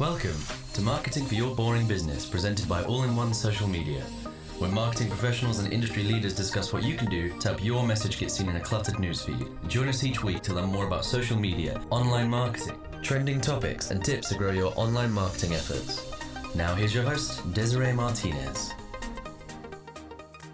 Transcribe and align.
Welcome 0.00 0.42
to 0.72 0.80
Marketing 0.80 1.26
for 1.26 1.34
Your 1.34 1.54
Boring 1.54 1.86
Business, 1.86 2.24
presented 2.24 2.66
by 2.66 2.82
All 2.84 3.02
in 3.02 3.14
One 3.14 3.34
Social 3.34 3.68
Media, 3.68 4.00
where 4.58 4.70
marketing 4.70 5.08
professionals 5.08 5.58
and 5.58 5.70
industry 5.70 6.04
leaders 6.04 6.34
discuss 6.34 6.72
what 6.72 6.84
you 6.84 6.96
can 6.96 7.10
do 7.10 7.28
to 7.38 7.48
help 7.48 7.62
your 7.62 7.86
message 7.86 8.18
get 8.18 8.30
seen 8.30 8.48
in 8.48 8.56
a 8.56 8.60
cluttered 8.60 8.94
newsfeed. 8.94 9.46
Join 9.68 9.88
us 9.88 10.02
each 10.02 10.24
week 10.24 10.40
to 10.44 10.54
learn 10.54 10.72
more 10.72 10.86
about 10.86 11.04
social 11.04 11.38
media, 11.38 11.78
online 11.90 12.30
marketing, 12.30 12.80
trending 13.02 13.42
topics, 13.42 13.90
and 13.90 14.02
tips 14.02 14.30
to 14.30 14.36
grow 14.36 14.52
your 14.52 14.72
online 14.74 15.12
marketing 15.12 15.52
efforts. 15.52 16.10
Now, 16.54 16.74
here's 16.74 16.94
your 16.94 17.04
host, 17.04 17.52
Desiree 17.52 17.92
Martinez. 17.92 18.72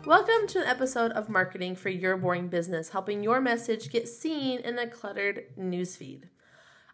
Welcome 0.04 0.48
to 0.48 0.62
an 0.62 0.66
episode 0.66 1.12
of 1.12 1.28
Marketing 1.28 1.76
for 1.76 1.88
Your 1.88 2.16
Boring 2.16 2.48
Business, 2.48 2.88
helping 2.88 3.22
your 3.22 3.40
message 3.40 3.90
get 3.90 4.08
seen 4.08 4.58
in 4.58 4.76
a 4.76 4.88
cluttered 4.88 5.44
newsfeed. 5.56 6.24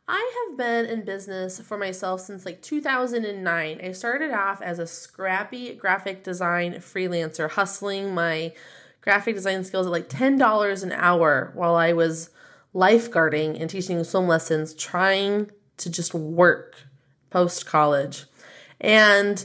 I 0.09 0.49
have 0.49 0.59
been 0.59 0.87
in 0.87 1.05
business 1.05 1.61
for 1.61 1.79
myself 1.79 2.21
since 2.23 2.45
like 2.45 2.61
2009. 2.61 3.81
I 3.83 3.93
started 3.93 4.33
off 4.33 4.61
as 4.61 4.79
a 4.79 4.87
scrappy 4.87 5.75
graphic 5.75 6.25
design 6.25 6.75
freelancer, 6.75 7.51
hustling 7.51 8.15
my 8.15 8.53
graphic 9.01 9.37
design 9.37 9.65
skills 9.65 9.87
at 9.87 9.93
like 9.93 10.09
$10 10.09 10.83
an 10.83 10.93
hour 10.93 11.53
while 11.55 11.77
I 11.77 11.93
was 11.93 12.31
lifeguarding 12.75 13.61
and 13.61 13.71
teaching 13.71 14.03
swim 14.03 14.27
lessons, 14.27 14.75
trying 14.75 15.51
to 15.77 15.91
just 15.91 16.15
work 16.15 16.77
post 17.31 17.67
college. 17.67 18.25
And 18.81 19.45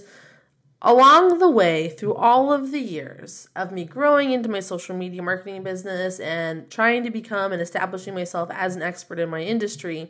along 0.81 1.38
the 1.38 1.50
way, 1.50 1.89
through 1.89 2.16
all 2.16 2.52
of 2.52 2.72
the 2.72 2.80
years 2.80 3.48
of 3.55 3.72
me 3.72 3.86
growing 3.86 4.31
into 4.31 4.50
my 4.50 4.59
social 4.59 4.95
media 4.95 5.22
marketing 5.22 5.64
business 5.64 6.20
and 6.20 6.70
trying 6.72 7.03
to 7.03 7.12
become 7.12 7.52
and 7.52 7.62
establishing 7.62 8.16
myself 8.16 8.50
as 8.52 8.76
an 8.76 8.81
expert 8.81 9.20
in 9.20 9.30
my 9.30 9.42
industry, 9.42 10.09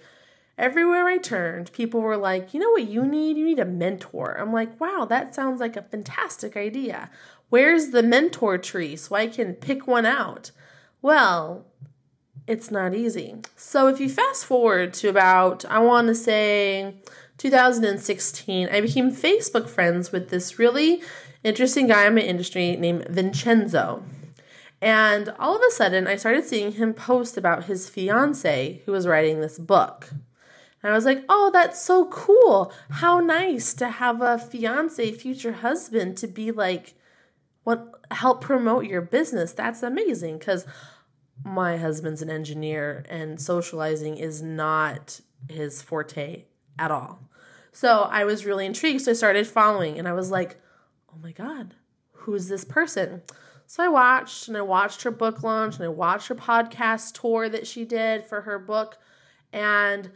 everywhere 0.57 1.07
I 1.07 1.17
turned, 1.17 1.71
people 1.71 2.01
were 2.01 2.17
like, 2.17 2.53
you 2.53 2.59
know 2.59 2.71
what 2.71 2.87
you 2.87 3.05
need? 3.05 3.37
You 3.37 3.45
need 3.45 3.59
a 3.59 3.65
mentor. 3.65 4.37
I'm 4.39 4.51
like, 4.51 4.79
wow, 4.79 5.05
that 5.09 5.35
sounds 5.35 5.59
like 5.59 5.77
a 5.77 5.83
fantastic 5.83 6.57
idea. 6.57 7.09
Where's 7.49 7.89
the 7.89 8.03
mentor 8.03 8.57
tree 8.57 8.95
so 8.95 9.15
I 9.15 9.27
can 9.27 9.53
pick 9.53 9.87
one 9.87 10.05
out? 10.05 10.51
Well, 11.01 11.65
it's 12.47 12.71
not 12.71 12.95
easy. 12.95 13.35
So 13.55 13.87
if 13.87 13.99
you 13.99 14.09
fast 14.09 14.45
forward 14.45 14.93
to 14.95 15.09
about, 15.09 15.65
I 15.65 15.79
want 15.79 16.07
to 16.07 16.15
say 16.15 16.95
2016, 17.37 18.69
I 18.69 18.81
became 18.81 19.11
Facebook 19.11 19.69
friends 19.69 20.11
with 20.11 20.29
this 20.29 20.57
really 20.57 21.01
interesting 21.43 21.87
guy 21.87 22.07
in 22.07 22.15
my 22.15 22.21
industry 22.21 22.75
named 22.75 23.07
Vincenzo. 23.09 24.03
And 24.81 25.29
all 25.39 25.55
of 25.55 25.61
a 25.67 25.71
sudden, 25.71 26.07
I 26.07 26.15
started 26.15 26.45
seeing 26.45 26.73
him 26.73 26.93
post 26.93 27.37
about 27.37 27.65
his 27.65 27.89
fiance 27.89 28.81
who 28.85 28.91
was 28.91 29.07
writing 29.07 29.41
this 29.41 29.57
book. 29.57 30.09
And 30.83 30.91
I 30.91 30.95
was 30.95 31.05
like, 31.05 31.23
oh, 31.27 31.49
that's 31.51 31.81
so 31.81 32.05
cool. 32.05 32.71
How 32.89 33.19
nice 33.19 33.73
to 33.75 33.89
have 33.89 34.21
a 34.21 34.37
fiance, 34.37 35.11
future 35.11 35.53
husband 35.53 36.17
to 36.17 36.27
be 36.27 36.51
like, 36.51 36.93
what 37.63 37.95
help 38.11 38.41
promote 38.41 38.85
your 38.85 39.01
business. 39.01 39.51
That's 39.51 39.83
amazing 39.83 40.37
because 40.37 40.65
my 41.43 41.77
husband's 41.77 42.21
an 42.21 42.29
engineer 42.29 43.05
and 43.09 43.41
socializing 43.41 44.17
is 44.17 44.41
not 44.41 45.19
his 45.49 45.81
forte 45.81 46.45
at 46.79 46.91
all. 46.91 47.19
So 47.71 48.03
I 48.03 48.23
was 48.23 48.45
really 48.45 48.65
intrigued. 48.65 49.01
So 49.01 49.11
I 49.11 49.15
started 49.15 49.45
following 49.45 49.99
and 49.99 50.07
I 50.07 50.13
was 50.13 50.31
like, 50.31 50.59
oh 51.11 51.17
my 51.21 51.31
God, 51.31 51.75
who's 52.11 52.47
this 52.47 52.63
person? 52.63 53.21
So 53.65 53.83
I 53.83 53.89
watched 53.89 54.47
and 54.47 54.55
I 54.55 54.61
watched 54.61 55.03
her 55.03 55.11
book 55.11 55.43
launch 55.43 55.75
and 55.75 55.83
I 55.83 55.89
watched 55.89 56.29
her 56.29 56.35
podcast 56.35 57.19
tour 57.19 57.49
that 57.49 57.67
she 57.67 57.83
did 57.83 58.25
for 58.25 58.41
her 58.41 58.57
book. 58.57 58.97
And 59.51 60.09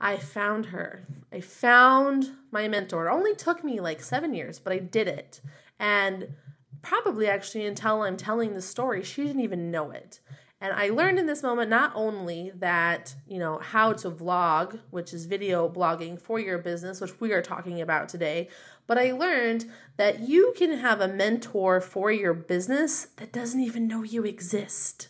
I 0.00 0.16
found 0.16 0.66
her. 0.66 1.02
I 1.32 1.40
found 1.40 2.30
my 2.50 2.68
mentor. 2.68 3.06
It 3.06 3.12
only 3.12 3.34
took 3.34 3.62
me 3.62 3.80
like 3.80 4.00
seven 4.00 4.34
years, 4.34 4.58
but 4.58 4.72
I 4.72 4.78
did 4.78 5.08
it. 5.08 5.40
And 5.78 6.34
probably 6.82 7.28
actually 7.28 7.66
until 7.66 8.02
I'm 8.02 8.16
telling 8.16 8.54
the 8.54 8.62
story, 8.62 9.02
she 9.02 9.24
didn't 9.24 9.42
even 9.42 9.70
know 9.70 9.90
it. 9.90 10.20
And 10.62 10.74
I 10.74 10.90
learned 10.90 11.18
in 11.18 11.26
this 11.26 11.42
moment 11.42 11.70
not 11.70 11.92
only 11.94 12.52
that, 12.56 13.14
you 13.26 13.38
know, 13.38 13.58
how 13.58 13.94
to 13.94 14.10
vlog, 14.10 14.78
which 14.90 15.14
is 15.14 15.24
video 15.24 15.68
blogging 15.70 16.20
for 16.20 16.38
your 16.38 16.58
business, 16.58 17.00
which 17.00 17.18
we 17.18 17.32
are 17.32 17.40
talking 17.40 17.80
about 17.80 18.10
today, 18.10 18.48
but 18.86 18.98
I 18.98 19.12
learned 19.12 19.70
that 19.96 20.20
you 20.20 20.52
can 20.56 20.78
have 20.78 21.00
a 21.00 21.08
mentor 21.08 21.80
for 21.80 22.12
your 22.12 22.34
business 22.34 23.06
that 23.16 23.32
doesn't 23.32 23.60
even 23.60 23.88
know 23.88 24.02
you 24.02 24.24
exist. 24.24 25.08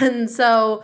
And 0.00 0.28
so 0.28 0.82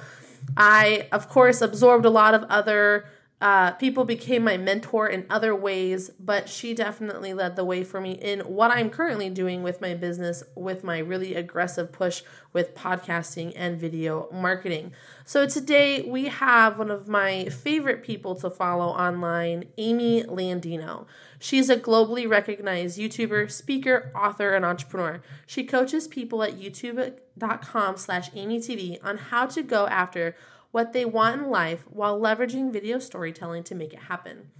I, 0.56 1.08
of 1.12 1.28
course, 1.28 1.60
absorbed 1.60 2.06
a 2.06 2.10
lot 2.10 2.34
of 2.34 2.44
other 2.44 3.06
uh, 3.42 3.72
people 3.72 4.04
became 4.04 4.44
my 4.44 4.56
mentor 4.56 5.08
in 5.08 5.26
other 5.28 5.52
ways, 5.52 6.12
but 6.20 6.48
she 6.48 6.74
definitely 6.74 7.34
led 7.34 7.56
the 7.56 7.64
way 7.64 7.82
for 7.82 8.00
me 8.00 8.12
in 8.12 8.38
what 8.42 8.70
I'm 8.70 8.88
currently 8.88 9.30
doing 9.30 9.64
with 9.64 9.80
my 9.80 9.94
business, 9.94 10.44
with 10.54 10.84
my 10.84 10.98
really 10.98 11.34
aggressive 11.34 11.90
push 11.90 12.22
with 12.52 12.76
podcasting 12.76 13.52
and 13.56 13.80
video 13.80 14.28
marketing. 14.32 14.92
So 15.24 15.48
today 15.48 16.02
we 16.02 16.26
have 16.26 16.78
one 16.78 16.92
of 16.92 17.08
my 17.08 17.46
favorite 17.46 18.04
people 18.04 18.36
to 18.36 18.48
follow 18.48 18.86
online, 18.86 19.64
Amy 19.76 20.22
Landino. 20.22 21.06
She's 21.40 21.68
a 21.68 21.76
globally 21.76 22.30
recognized 22.30 22.96
YouTuber, 22.96 23.50
speaker, 23.50 24.12
author, 24.14 24.54
and 24.54 24.64
entrepreneur. 24.64 25.20
She 25.48 25.64
coaches 25.64 26.06
people 26.06 26.44
at 26.44 26.60
youtube.com 26.60 27.96
slash 27.96 28.30
AmyTV 28.30 29.04
on 29.04 29.16
how 29.16 29.46
to 29.46 29.64
go 29.64 29.88
after 29.88 30.36
what 30.72 30.92
they 30.92 31.04
want 31.04 31.40
in 31.40 31.48
life 31.48 31.84
while 31.88 32.20
leveraging 32.20 32.72
video 32.72 32.98
storytelling 32.98 33.62
to 33.62 33.74
make 33.74 33.92
it 33.92 34.00
happen. 34.00 34.50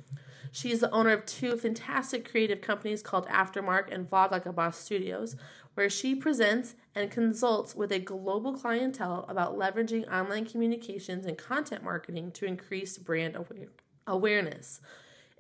She 0.52 0.70
is 0.70 0.80
the 0.80 0.90
owner 0.90 1.10
of 1.10 1.24
two 1.24 1.56
fantastic 1.56 2.30
creative 2.30 2.60
companies 2.60 3.02
called 3.02 3.26
Aftermarq 3.26 3.90
and 3.90 4.08
Vlog 4.08 4.30
Like 4.30 4.44
a 4.44 4.52
Boss 4.52 4.76
Studios, 4.76 5.34
where 5.72 5.88
she 5.88 6.14
presents 6.14 6.74
and 6.94 7.10
consults 7.10 7.74
with 7.74 7.90
a 7.90 7.98
global 7.98 8.52
clientele 8.52 9.24
about 9.28 9.58
leveraging 9.58 10.06
online 10.12 10.44
communications 10.44 11.24
and 11.24 11.38
content 11.38 11.82
marketing 11.82 12.30
to 12.32 12.44
increase 12.44 12.98
brand 12.98 13.34
aware- 13.34 13.68
awareness. 14.06 14.82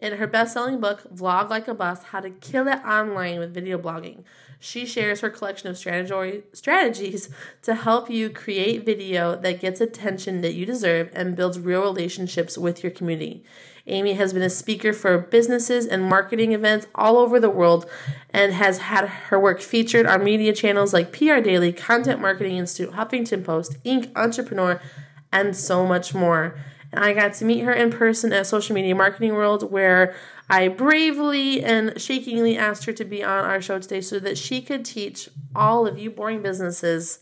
In 0.02 0.14
her 0.14 0.26
best 0.26 0.54
selling 0.54 0.80
book, 0.80 1.04
Vlog 1.14 1.48
Like 1.48 1.68
a 1.68 1.74
Boss 1.74 2.02
How 2.02 2.18
to 2.18 2.30
Kill 2.30 2.66
It 2.66 2.84
Online 2.84 3.38
with 3.38 3.54
Video 3.54 3.78
Blogging, 3.78 4.24
she 4.58 4.84
shares 4.84 5.20
her 5.20 5.30
collection 5.30 5.68
of 5.70 5.78
strategies 5.78 7.28
to 7.62 7.74
help 7.76 8.10
you 8.10 8.28
create 8.28 8.84
video 8.84 9.36
that 9.36 9.60
gets 9.60 9.80
attention 9.80 10.40
that 10.40 10.54
you 10.54 10.66
deserve 10.66 11.08
and 11.12 11.36
builds 11.36 11.60
real 11.60 11.82
relationships 11.82 12.58
with 12.58 12.82
your 12.82 12.90
community. 12.90 13.44
Amy 13.86 14.14
has 14.14 14.32
been 14.32 14.42
a 14.42 14.50
speaker 14.50 14.92
for 14.92 15.18
businesses 15.18 15.86
and 15.86 16.02
marketing 16.02 16.50
events 16.50 16.88
all 16.96 17.16
over 17.16 17.38
the 17.38 17.48
world 17.48 17.88
and 18.30 18.52
has 18.54 18.78
had 18.78 19.06
her 19.06 19.38
work 19.38 19.60
featured 19.60 20.06
on 20.06 20.24
media 20.24 20.52
channels 20.52 20.92
like 20.92 21.12
PR 21.12 21.38
Daily, 21.38 21.72
Content 21.72 22.20
Marketing 22.20 22.56
Institute, 22.56 22.94
Huffington 22.94 23.44
Post, 23.44 23.80
Inc., 23.84 24.10
Entrepreneur, 24.16 24.82
and 25.30 25.54
so 25.54 25.86
much 25.86 26.12
more. 26.12 26.56
I 26.94 27.12
got 27.12 27.34
to 27.34 27.44
meet 27.44 27.60
her 27.60 27.72
in 27.72 27.90
person 27.90 28.32
at 28.32 28.46
Social 28.46 28.74
Media 28.74 28.94
Marketing 28.94 29.32
World, 29.32 29.70
where 29.70 30.14
I 30.50 30.68
bravely 30.68 31.62
and 31.62 32.00
shakingly 32.00 32.58
asked 32.58 32.84
her 32.84 32.92
to 32.92 33.04
be 33.04 33.24
on 33.24 33.44
our 33.44 33.62
show 33.62 33.78
today 33.78 34.00
so 34.00 34.18
that 34.20 34.36
she 34.36 34.60
could 34.60 34.84
teach 34.84 35.28
all 35.54 35.86
of 35.86 35.98
you 35.98 36.10
boring 36.10 36.42
businesses 36.42 37.20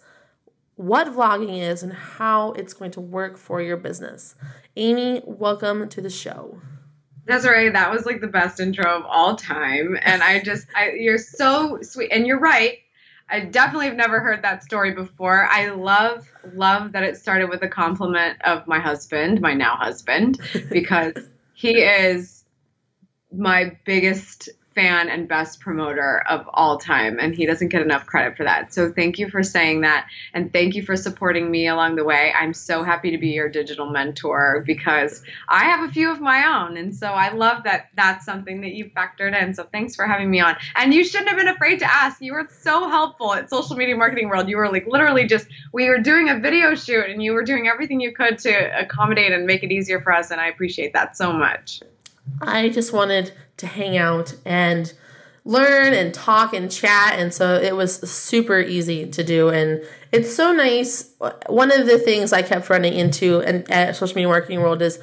what 0.76 1.08
vlogging 1.08 1.60
is 1.60 1.82
and 1.82 1.92
how 1.92 2.52
it's 2.52 2.72
going 2.72 2.90
to 2.90 3.00
work 3.00 3.36
for 3.36 3.60
your 3.60 3.76
business. 3.76 4.34
Amy, 4.76 5.22
welcome 5.26 5.88
to 5.90 6.00
the 6.00 6.08
show. 6.08 6.58
Desiree, 7.26 7.68
that 7.68 7.92
was 7.92 8.06
like 8.06 8.20
the 8.20 8.26
best 8.26 8.58
intro 8.60 8.98
of 8.98 9.04
all 9.04 9.36
time. 9.36 9.98
And 10.02 10.22
I 10.22 10.40
just, 10.40 10.66
I, 10.74 10.92
you're 10.92 11.18
so 11.18 11.78
sweet. 11.82 12.10
And 12.10 12.26
you're 12.26 12.40
right. 12.40 12.78
I 13.30 13.40
definitely 13.40 13.86
have 13.86 13.96
never 13.96 14.20
heard 14.20 14.42
that 14.42 14.64
story 14.64 14.92
before. 14.92 15.46
I 15.48 15.70
love, 15.70 16.28
love 16.52 16.92
that 16.92 17.02
it 17.04 17.16
started 17.16 17.48
with 17.48 17.62
a 17.62 17.68
compliment 17.68 18.40
of 18.42 18.66
my 18.66 18.78
husband, 18.80 19.40
my 19.40 19.54
now 19.54 19.76
husband, 19.76 20.40
because 20.70 21.14
he 21.54 21.82
is 21.82 22.44
my 23.32 23.76
biggest 23.84 24.48
fan 24.74 25.08
and 25.08 25.26
best 25.28 25.60
promoter 25.60 26.22
of 26.28 26.48
all 26.54 26.78
time, 26.78 27.18
and 27.18 27.34
he 27.34 27.46
doesn't 27.46 27.68
get 27.68 27.82
enough 27.82 28.06
credit 28.06 28.36
for 28.36 28.44
that. 28.44 28.72
So 28.72 28.92
thank 28.92 29.18
you 29.18 29.28
for 29.28 29.42
saying 29.42 29.80
that, 29.80 30.06
and 30.32 30.52
thank 30.52 30.74
you 30.74 30.82
for 30.82 30.96
supporting 30.96 31.50
me 31.50 31.66
along 31.68 31.96
the 31.96 32.04
way. 32.04 32.32
I'm 32.38 32.54
so 32.54 32.84
happy 32.84 33.10
to 33.10 33.18
be 33.18 33.28
your 33.28 33.48
digital 33.48 33.90
mentor 33.90 34.62
because 34.66 35.22
I 35.48 35.64
have 35.64 35.88
a 35.88 35.92
few 35.92 36.10
of 36.10 36.20
my 36.20 36.44
own, 36.46 36.76
and 36.76 36.94
so 36.94 37.08
I 37.08 37.32
love 37.32 37.64
that 37.64 37.88
that's 37.96 38.24
something 38.24 38.60
that 38.60 38.72
you 38.72 38.90
factored 38.96 39.40
in. 39.40 39.54
So 39.54 39.64
thanks 39.64 39.96
for 39.96 40.06
having 40.06 40.30
me 40.30 40.40
on. 40.40 40.56
And 40.76 40.94
you 40.94 41.04
shouldn't 41.04 41.30
have 41.30 41.38
been 41.38 41.48
afraid 41.48 41.80
to 41.80 41.92
ask. 41.92 42.20
You 42.20 42.34
were 42.34 42.48
so 42.62 42.88
helpful 42.88 43.34
at 43.34 43.50
Social 43.50 43.76
Media 43.76 43.96
Marketing 43.96 44.28
World. 44.28 44.48
You 44.48 44.56
were 44.56 44.70
like 44.70 44.86
literally 44.86 45.26
just 45.26 45.46
we 45.72 45.88
were 45.88 45.98
doing 45.98 46.28
a 46.28 46.38
video 46.38 46.74
shoot, 46.74 47.06
and 47.08 47.22
you 47.22 47.32
were 47.32 47.44
doing 47.44 47.68
everything 47.68 48.00
you 48.00 48.12
could 48.12 48.38
to 48.40 48.80
accommodate 48.80 49.32
and 49.32 49.46
make 49.46 49.62
it 49.62 49.72
easier 49.72 50.00
for 50.00 50.12
us, 50.12 50.30
and 50.30 50.40
I 50.40 50.48
appreciate 50.48 50.92
that 50.92 51.16
so 51.16 51.32
much. 51.32 51.80
I 52.40 52.68
just 52.68 52.92
wanted 52.92 53.32
to 53.58 53.66
hang 53.66 53.96
out 53.96 54.34
and 54.44 54.92
learn 55.44 55.94
and 55.94 56.12
talk 56.12 56.52
and 56.52 56.70
chat 56.70 57.18
and 57.18 57.32
so 57.32 57.54
it 57.54 57.74
was 57.74 57.96
super 58.10 58.60
easy 58.60 59.06
to 59.06 59.24
do. 59.24 59.48
And 59.48 59.82
it's 60.12 60.34
so 60.34 60.52
nice. 60.52 61.14
One 61.48 61.72
of 61.72 61.86
the 61.86 61.98
things 61.98 62.32
i 62.32 62.42
kept 62.42 62.68
running 62.68 62.92
into 62.94 63.40
and 63.40 63.70
at 63.70 63.96
social 63.96 64.16
media 64.16 64.28
marketing 64.28 64.60
world 64.60 64.82
is 64.82 64.98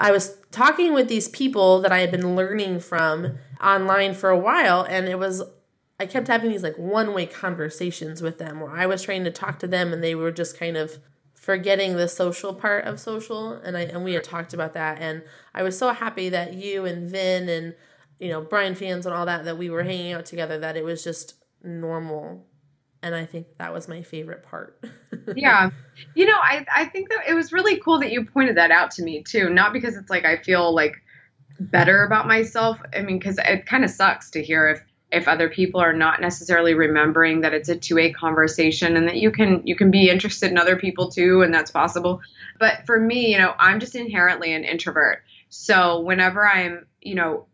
I 0.00 0.12
was 0.12 0.38
talking 0.50 0.94
with 0.94 1.08
these 1.08 1.28
people 1.28 1.82
that 1.82 1.92
I 1.92 1.98
had 1.98 2.10
been 2.10 2.34
learning 2.34 2.80
from 2.80 3.38
online 3.62 4.14
for 4.14 4.30
a 4.30 4.38
while, 4.38 4.82
and 4.82 5.06
it 5.06 5.18
was 5.18 5.42
I 6.00 6.06
kept 6.06 6.28
having 6.28 6.50
these 6.50 6.62
like 6.62 6.78
one 6.78 7.12
way 7.12 7.26
conversations 7.26 8.22
with 8.22 8.38
them 8.38 8.60
where 8.60 8.70
I 8.70 8.86
was 8.86 9.02
trying 9.02 9.24
to 9.24 9.30
talk 9.30 9.58
to 9.58 9.66
them 9.66 9.92
and 9.92 10.02
they 10.02 10.14
were 10.14 10.32
just 10.32 10.58
kind 10.58 10.78
of 10.78 10.96
forgetting 11.50 11.96
the 11.96 12.06
social 12.06 12.54
part 12.54 12.84
of 12.84 13.00
social 13.00 13.54
and 13.54 13.76
I 13.76 13.80
and 13.80 14.04
we 14.04 14.14
had 14.14 14.22
talked 14.22 14.54
about 14.54 14.72
that 14.74 15.00
and 15.00 15.20
I 15.52 15.64
was 15.64 15.76
so 15.76 15.92
happy 15.92 16.28
that 16.28 16.54
you 16.54 16.84
and 16.84 17.10
Vin 17.10 17.48
and 17.48 17.74
you 18.20 18.28
know 18.28 18.40
Brian 18.40 18.76
Fanzo 18.76 19.06
and 19.06 19.14
all 19.14 19.26
that 19.26 19.44
that 19.46 19.58
we 19.58 19.68
were 19.68 19.82
hanging 19.82 20.12
out 20.12 20.26
together 20.26 20.60
that 20.60 20.76
it 20.76 20.84
was 20.84 21.02
just 21.02 21.34
normal 21.64 22.46
and 23.02 23.16
I 23.16 23.24
think 23.24 23.48
that 23.58 23.72
was 23.72 23.88
my 23.88 24.00
favorite 24.02 24.44
part. 24.44 24.78
yeah. 25.34 25.70
You 26.14 26.26
know, 26.26 26.36
I 26.36 26.64
I 26.72 26.84
think 26.84 27.08
that 27.08 27.28
it 27.28 27.34
was 27.34 27.52
really 27.52 27.80
cool 27.80 27.98
that 27.98 28.12
you 28.12 28.24
pointed 28.24 28.56
that 28.56 28.70
out 28.70 28.92
to 28.92 29.02
me 29.02 29.24
too, 29.24 29.50
not 29.50 29.72
because 29.72 29.96
it's 29.96 30.08
like 30.08 30.24
I 30.24 30.36
feel 30.36 30.72
like 30.72 30.94
better 31.58 32.04
about 32.04 32.28
myself. 32.28 32.78
I 32.94 33.02
mean, 33.02 33.18
cuz 33.18 33.38
it 33.44 33.66
kind 33.66 33.84
of 33.84 33.90
sucks 33.90 34.30
to 34.30 34.40
hear 34.40 34.68
if 34.68 34.84
if 35.12 35.26
other 35.28 35.48
people 35.48 35.80
are 35.80 35.92
not 35.92 36.20
necessarily 36.20 36.74
remembering 36.74 37.40
that 37.40 37.54
it's 37.54 37.68
a 37.68 37.76
two-way 37.76 38.12
conversation 38.12 38.96
and 38.96 39.08
that 39.08 39.16
you 39.16 39.30
can 39.30 39.62
you 39.66 39.74
can 39.76 39.90
be 39.90 40.08
interested 40.08 40.50
in 40.50 40.58
other 40.58 40.76
people 40.76 41.08
too 41.08 41.42
and 41.42 41.52
that's 41.52 41.70
possible. 41.70 42.20
But 42.58 42.86
for 42.86 42.98
me 42.98 43.32
you 43.32 43.38
know 43.38 43.54
i'm 43.58 43.80
just 43.80 43.94
inherently 43.94 44.52
an 44.52 44.64
introvert. 44.64 45.22
So 45.48 46.00
whenever 46.00 46.46
i'm 46.46 46.86
you 47.00 47.14
know 47.14 47.46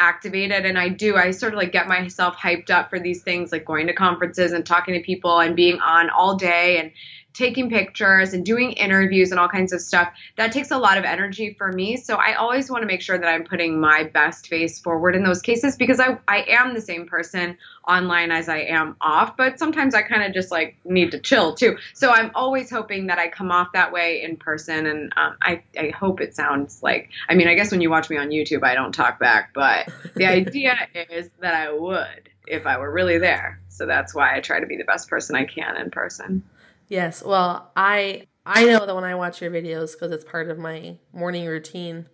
activated 0.00 0.66
and 0.66 0.76
i 0.76 0.88
do 0.88 1.16
i 1.16 1.30
sort 1.30 1.52
of 1.52 1.56
like 1.56 1.70
get 1.70 1.86
myself 1.86 2.36
hyped 2.36 2.68
up 2.68 2.90
for 2.90 2.98
these 2.98 3.22
things 3.22 3.52
like 3.52 3.64
going 3.64 3.86
to 3.86 3.92
conferences 3.92 4.52
and 4.52 4.66
talking 4.66 4.94
to 4.94 5.00
people 5.00 5.38
and 5.38 5.54
being 5.54 5.78
on 5.78 6.10
all 6.10 6.34
day 6.34 6.78
and 6.78 6.90
taking 7.34 7.68
pictures 7.68 8.32
and 8.32 8.44
doing 8.46 8.72
interviews 8.72 9.32
and 9.32 9.40
all 9.40 9.48
kinds 9.48 9.72
of 9.72 9.80
stuff, 9.80 10.08
that 10.36 10.52
takes 10.52 10.70
a 10.70 10.78
lot 10.78 10.96
of 10.96 11.04
energy 11.04 11.54
for 11.58 11.70
me. 11.70 11.96
So 11.96 12.14
I 12.14 12.34
always 12.34 12.70
want 12.70 12.82
to 12.82 12.86
make 12.86 13.02
sure 13.02 13.18
that 13.18 13.26
I'm 13.26 13.44
putting 13.44 13.80
my 13.80 14.04
best 14.04 14.46
face 14.46 14.78
forward 14.78 15.16
in 15.16 15.24
those 15.24 15.42
cases 15.42 15.76
because 15.76 15.98
I, 15.98 16.18
I 16.28 16.44
am 16.48 16.74
the 16.74 16.80
same 16.80 17.06
person 17.06 17.58
online 17.86 18.30
as 18.30 18.48
I 18.48 18.58
am 18.60 18.96
off, 19.00 19.36
but 19.36 19.58
sometimes 19.58 19.94
I 19.94 20.02
kind 20.02 20.22
of 20.22 20.32
just 20.32 20.50
like 20.50 20.76
need 20.84 21.10
to 21.10 21.18
chill 21.18 21.54
too. 21.54 21.76
So 21.92 22.10
I'm 22.10 22.30
always 22.34 22.70
hoping 22.70 23.08
that 23.08 23.18
I 23.18 23.28
come 23.28 23.50
off 23.50 23.72
that 23.74 23.92
way 23.92 24.22
in 24.22 24.36
person. 24.36 24.86
And 24.86 25.12
um, 25.16 25.36
I, 25.42 25.62
I 25.78 25.88
hope 25.88 26.20
it 26.20 26.34
sounds 26.36 26.82
like, 26.82 27.10
I 27.28 27.34
mean, 27.34 27.48
I 27.48 27.54
guess 27.54 27.72
when 27.72 27.80
you 27.80 27.90
watch 27.90 28.08
me 28.08 28.16
on 28.16 28.28
YouTube, 28.28 28.62
I 28.62 28.74
don't 28.74 28.92
talk 28.92 29.18
back, 29.18 29.52
but 29.54 29.88
the 30.14 30.26
idea 30.26 30.76
is 31.10 31.28
that 31.40 31.54
I 31.54 31.72
would 31.72 32.30
if 32.46 32.66
I 32.66 32.78
were 32.78 32.90
really 32.90 33.18
there. 33.18 33.60
So 33.68 33.86
that's 33.86 34.14
why 34.14 34.36
I 34.36 34.40
try 34.40 34.60
to 34.60 34.66
be 34.66 34.76
the 34.76 34.84
best 34.84 35.08
person 35.08 35.34
I 35.34 35.44
can 35.44 35.76
in 35.76 35.90
person. 35.90 36.44
Yes. 36.88 37.22
Well, 37.22 37.70
I 37.76 38.26
I 38.46 38.64
know 38.66 38.84
that 38.84 38.94
when 38.94 39.04
I 39.04 39.14
watch 39.14 39.40
your 39.40 39.50
videos 39.50 39.92
because 39.92 40.12
it's 40.12 40.24
part 40.24 40.50
of 40.50 40.58
my 40.58 40.96
morning 41.12 41.46
routine 41.46 42.06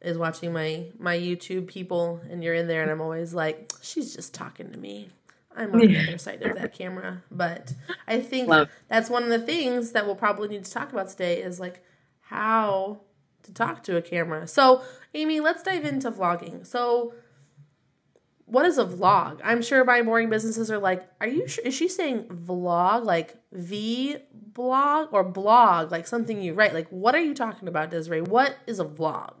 is 0.00 0.18
watching 0.18 0.52
my 0.52 0.86
my 0.98 1.16
YouTube 1.16 1.66
people 1.68 2.20
and 2.30 2.42
you're 2.42 2.54
in 2.54 2.66
there 2.66 2.82
and 2.82 2.90
I'm 2.90 3.00
always 3.00 3.34
like 3.34 3.72
she's 3.82 4.14
just 4.14 4.34
talking 4.34 4.70
to 4.72 4.78
me. 4.78 5.08
I'm 5.56 5.72
on 5.72 5.80
the 5.80 5.98
other 6.08 6.18
side 6.18 6.42
of 6.42 6.56
that 6.56 6.74
camera, 6.74 7.22
but 7.30 7.72
I 8.06 8.20
think 8.20 8.48
Love. 8.48 8.68
that's 8.88 9.08
one 9.08 9.22
of 9.22 9.30
the 9.30 9.38
things 9.38 9.92
that 9.92 10.04
we'll 10.04 10.14
probably 10.14 10.48
need 10.48 10.64
to 10.64 10.70
talk 10.70 10.92
about 10.92 11.08
today 11.08 11.42
is 11.42 11.58
like 11.58 11.82
how 12.20 13.00
to 13.44 13.52
talk 13.54 13.82
to 13.84 13.96
a 13.96 14.02
camera. 14.02 14.46
So, 14.46 14.82
Amy, 15.14 15.40
let's 15.40 15.62
dive 15.62 15.84
into 15.84 16.10
vlogging. 16.10 16.66
So, 16.66 17.14
what 18.46 18.64
is 18.64 18.78
a 18.78 18.84
vlog? 18.84 19.40
I'm 19.44 19.60
sure 19.62 19.84
my 19.84 20.02
boring 20.02 20.30
businesses 20.30 20.70
are 20.70 20.78
like, 20.78 21.06
are 21.20 21.28
you 21.28 21.46
sure? 21.48 21.64
Is 21.64 21.74
she 21.74 21.88
saying 21.88 22.24
vlog 22.24 23.04
like 23.04 23.36
V 23.52 24.16
blog 24.32 25.08
or 25.12 25.22
blog 25.24 25.90
like 25.90 26.06
something 26.06 26.40
you 26.40 26.54
write? 26.54 26.72
Like, 26.72 26.88
what 26.88 27.14
are 27.14 27.20
you 27.20 27.34
talking 27.34 27.68
about, 27.68 27.90
Desiree? 27.90 28.22
What 28.22 28.56
is 28.66 28.80
a 28.80 28.84
vlog? 28.84 29.34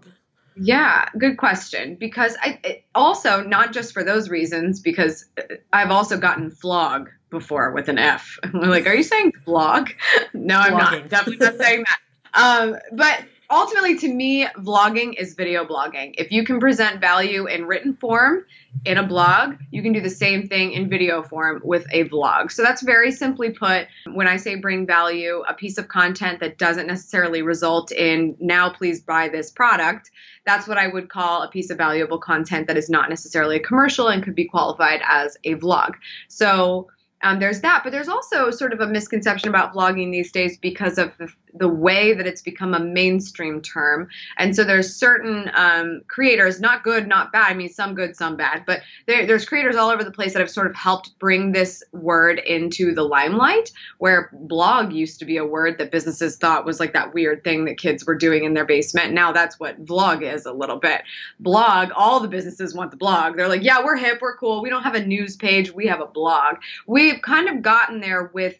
Yeah, 0.58 1.08
good 1.18 1.36
question. 1.36 1.96
Because 1.96 2.36
I 2.40 2.82
also 2.94 3.42
not 3.42 3.72
just 3.72 3.92
for 3.92 4.02
those 4.02 4.28
reasons, 4.30 4.80
because 4.80 5.26
I've 5.72 5.90
also 5.90 6.18
gotten 6.18 6.50
vlog 6.50 7.08
before 7.30 7.72
with 7.72 7.88
an 7.88 7.98
F. 7.98 8.38
I'm 8.42 8.52
like, 8.60 8.86
are 8.86 8.94
you 8.94 9.02
saying 9.02 9.32
vlog? 9.46 9.92
No, 10.34 10.58
I'm 10.58 10.72
Vlogging. 10.72 10.78
not. 11.02 11.08
Definitely 11.08 11.46
not 11.46 11.56
saying 11.58 11.84
that. 11.84 11.98
Um, 12.34 12.76
but 12.92 13.24
ultimately 13.50 13.98
to 13.98 14.12
me 14.12 14.46
vlogging 14.58 15.14
is 15.18 15.34
video 15.34 15.64
blogging. 15.64 16.14
If 16.18 16.32
you 16.32 16.44
can 16.44 16.60
present 16.60 17.00
value 17.00 17.46
in 17.46 17.66
written 17.66 17.94
form 17.94 18.44
in 18.84 18.98
a 18.98 19.06
blog 19.06 19.56
you 19.70 19.82
can 19.82 19.92
do 19.92 20.00
the 20.00 20.10
same 20.10 20.48
thing 20.48 20.72
in 20.72 20.88
video 20.88 21.22
form 21.22 21.60
with 21.64 21.86
a 21.90 22.08
vlog. 22.08 22.52
So 22.52 22.62
that's 22.62 22.82
very 22.82 23.10
simply 23.10 23.50
put 23.50 23.86
when 24.12 24.28
i 24.28 24.36
say 24.36 24.54
bring 24.56 24.86
value 24.86 25.42
a 25.48 25.54
piece 25.54 25.78
of 25.78 25.88
content 25.88 26.40
that 26.40 26.58
doesn't 26.58 26.86
necessarily 26.86 27.42
result 27.42 27.92
in 27.92 28.36
now 28.40 28.70
please 28.70 29.00
buy 29.00 29.28
this 29.28 29.50
product 29.50 30.10
that's 30.44 30.68
what 30.68 30.78
i 30.78 30.86
would 30.86 31.08
call 31.08 31.42
a 31.42 31.48
piece 31.48 31.70
of 31.70 31.78
valuable 31.78 32.18
content 32.18 32.66
that 32.66 32.76
is 32.76 32.88
not 32.90 33.08
necessarily 33.08 33.56
a 33.56 33.60
commercial 33.60 34.08
and 34.08 34.22
could 34.22 34.34
be 34.34 34.44
qualified 34.44 35.00
as 35.08 35.36
a 35.44 35.54
vlog. 35.54 35.94
So 36.28 36.88
um, 37.22 37.40
there's 37.40 37.60
that, 37.62 37.80
but 37.82 37.90
there's 37.90 38.08
also 38.08 38.50
sort 38.50 38.72
of 38.72 38.80
a 38.80 38.86
misconception 38.86 39.48
about 39.48 39.74
vlogging 39.74 40.12
these 40.12 40.30
days 40.32 40.58
because 40.58 40.98
of 40.98 41.12
the, 41.18 41.28
the 41.58 41.68
way 41.68 42.12
that 42.12 42.26
it's 42.26 42.42
become 42.42 42.74
a 42.74 42.80
mainstream 42.80 43.62
term. 43.62 44.08
And 44.36 44.54
so 44.54 44.64
there's 44.64 44.94
certain 44.94 45.50
um, 45.54 46.02
creators, 46.08 46.60
not 46.60 46.84
good, 46.84 47.08
not 47.08 47.32
bad. 47.32 47.50
I 47.50 47.54
mean, 47.54 47.68
some 47.68 47.94
good, 47.94 48.16
some 48.16 48.36
bad, 48.36 48.64
but 48.66 48.80
there, 49.06 49.26
there's 49.26 49.46
creators 49.46 49.76
all 49.76 49.90
over 49.90 50.04
the 50.04 50.10
place 50.10 50.32
that 50.34 50.40
have 50.40 50.50
sort 50.50 50.66
of 50.66 50.76
helped 50.76 51.18
bring 51.18 51.52
this 51.52 51.82
word 51.92 52.38
into 52.40 52.94
the 52.94 53.02
limelight, 53.02 53.72
where 53.98 54.30
blog 54.32 54.92
used 54.92 55.18
to 55.20 55.24
be 55.24 55.38
a 55.38 55.44
word 55.44 55.78
that 55.78 55.90
businesses 55.90 56.36
thought 56.36 56.66
was 56.66 56.78
like 56.80 56.92
that 56.92 57.14
weird 57.14 57.42
thing 57.44 57.64
that 57.64 57.78
kids 57.78 58.04
were 58.04 58.14
doing 58.14 58.44
in 58.44 58.54
their 58.54 58.66
basement. 58.66 59.14
Now 59.14 59.32
that's 59.32 59.58
what 59.58 59.84
vlog 59.84 60.22
is 60.22 60.44
a 60.44 60.52
little 60.52 60.78
bit. 60.78 61.02
Blog, 61.40 61.90
all 61.96 62.20
the 62.20 62.28
businesses 62.28 62.74
want 62.74 62.90
the 62.90 62.96
blog. 62.96 63.36
They're 63.36 63.48
like, 63.48 63.62
yeah, 63.62 63.82
we're 63.82 63.96
hip, 63.96 64.18
we're 64.20 64.36
cool. 64.36 64.62
We 64.62 64.68
don't 64.68 64.82
have 64.82 64.94
a 64.94 65.04
news 65.04 65.36
page, 65.36 65.72
we 65.72 65.86
have 65.86 66.00
a 66.00 66.06
blog. 66.06 66.56
We 66.86 67.06
we've 67.12 67.22
kind 67.22 67.48
of 67.48 67.62
gotten 67.62 68.00
there 68.00 68.30
with 68.34 68.58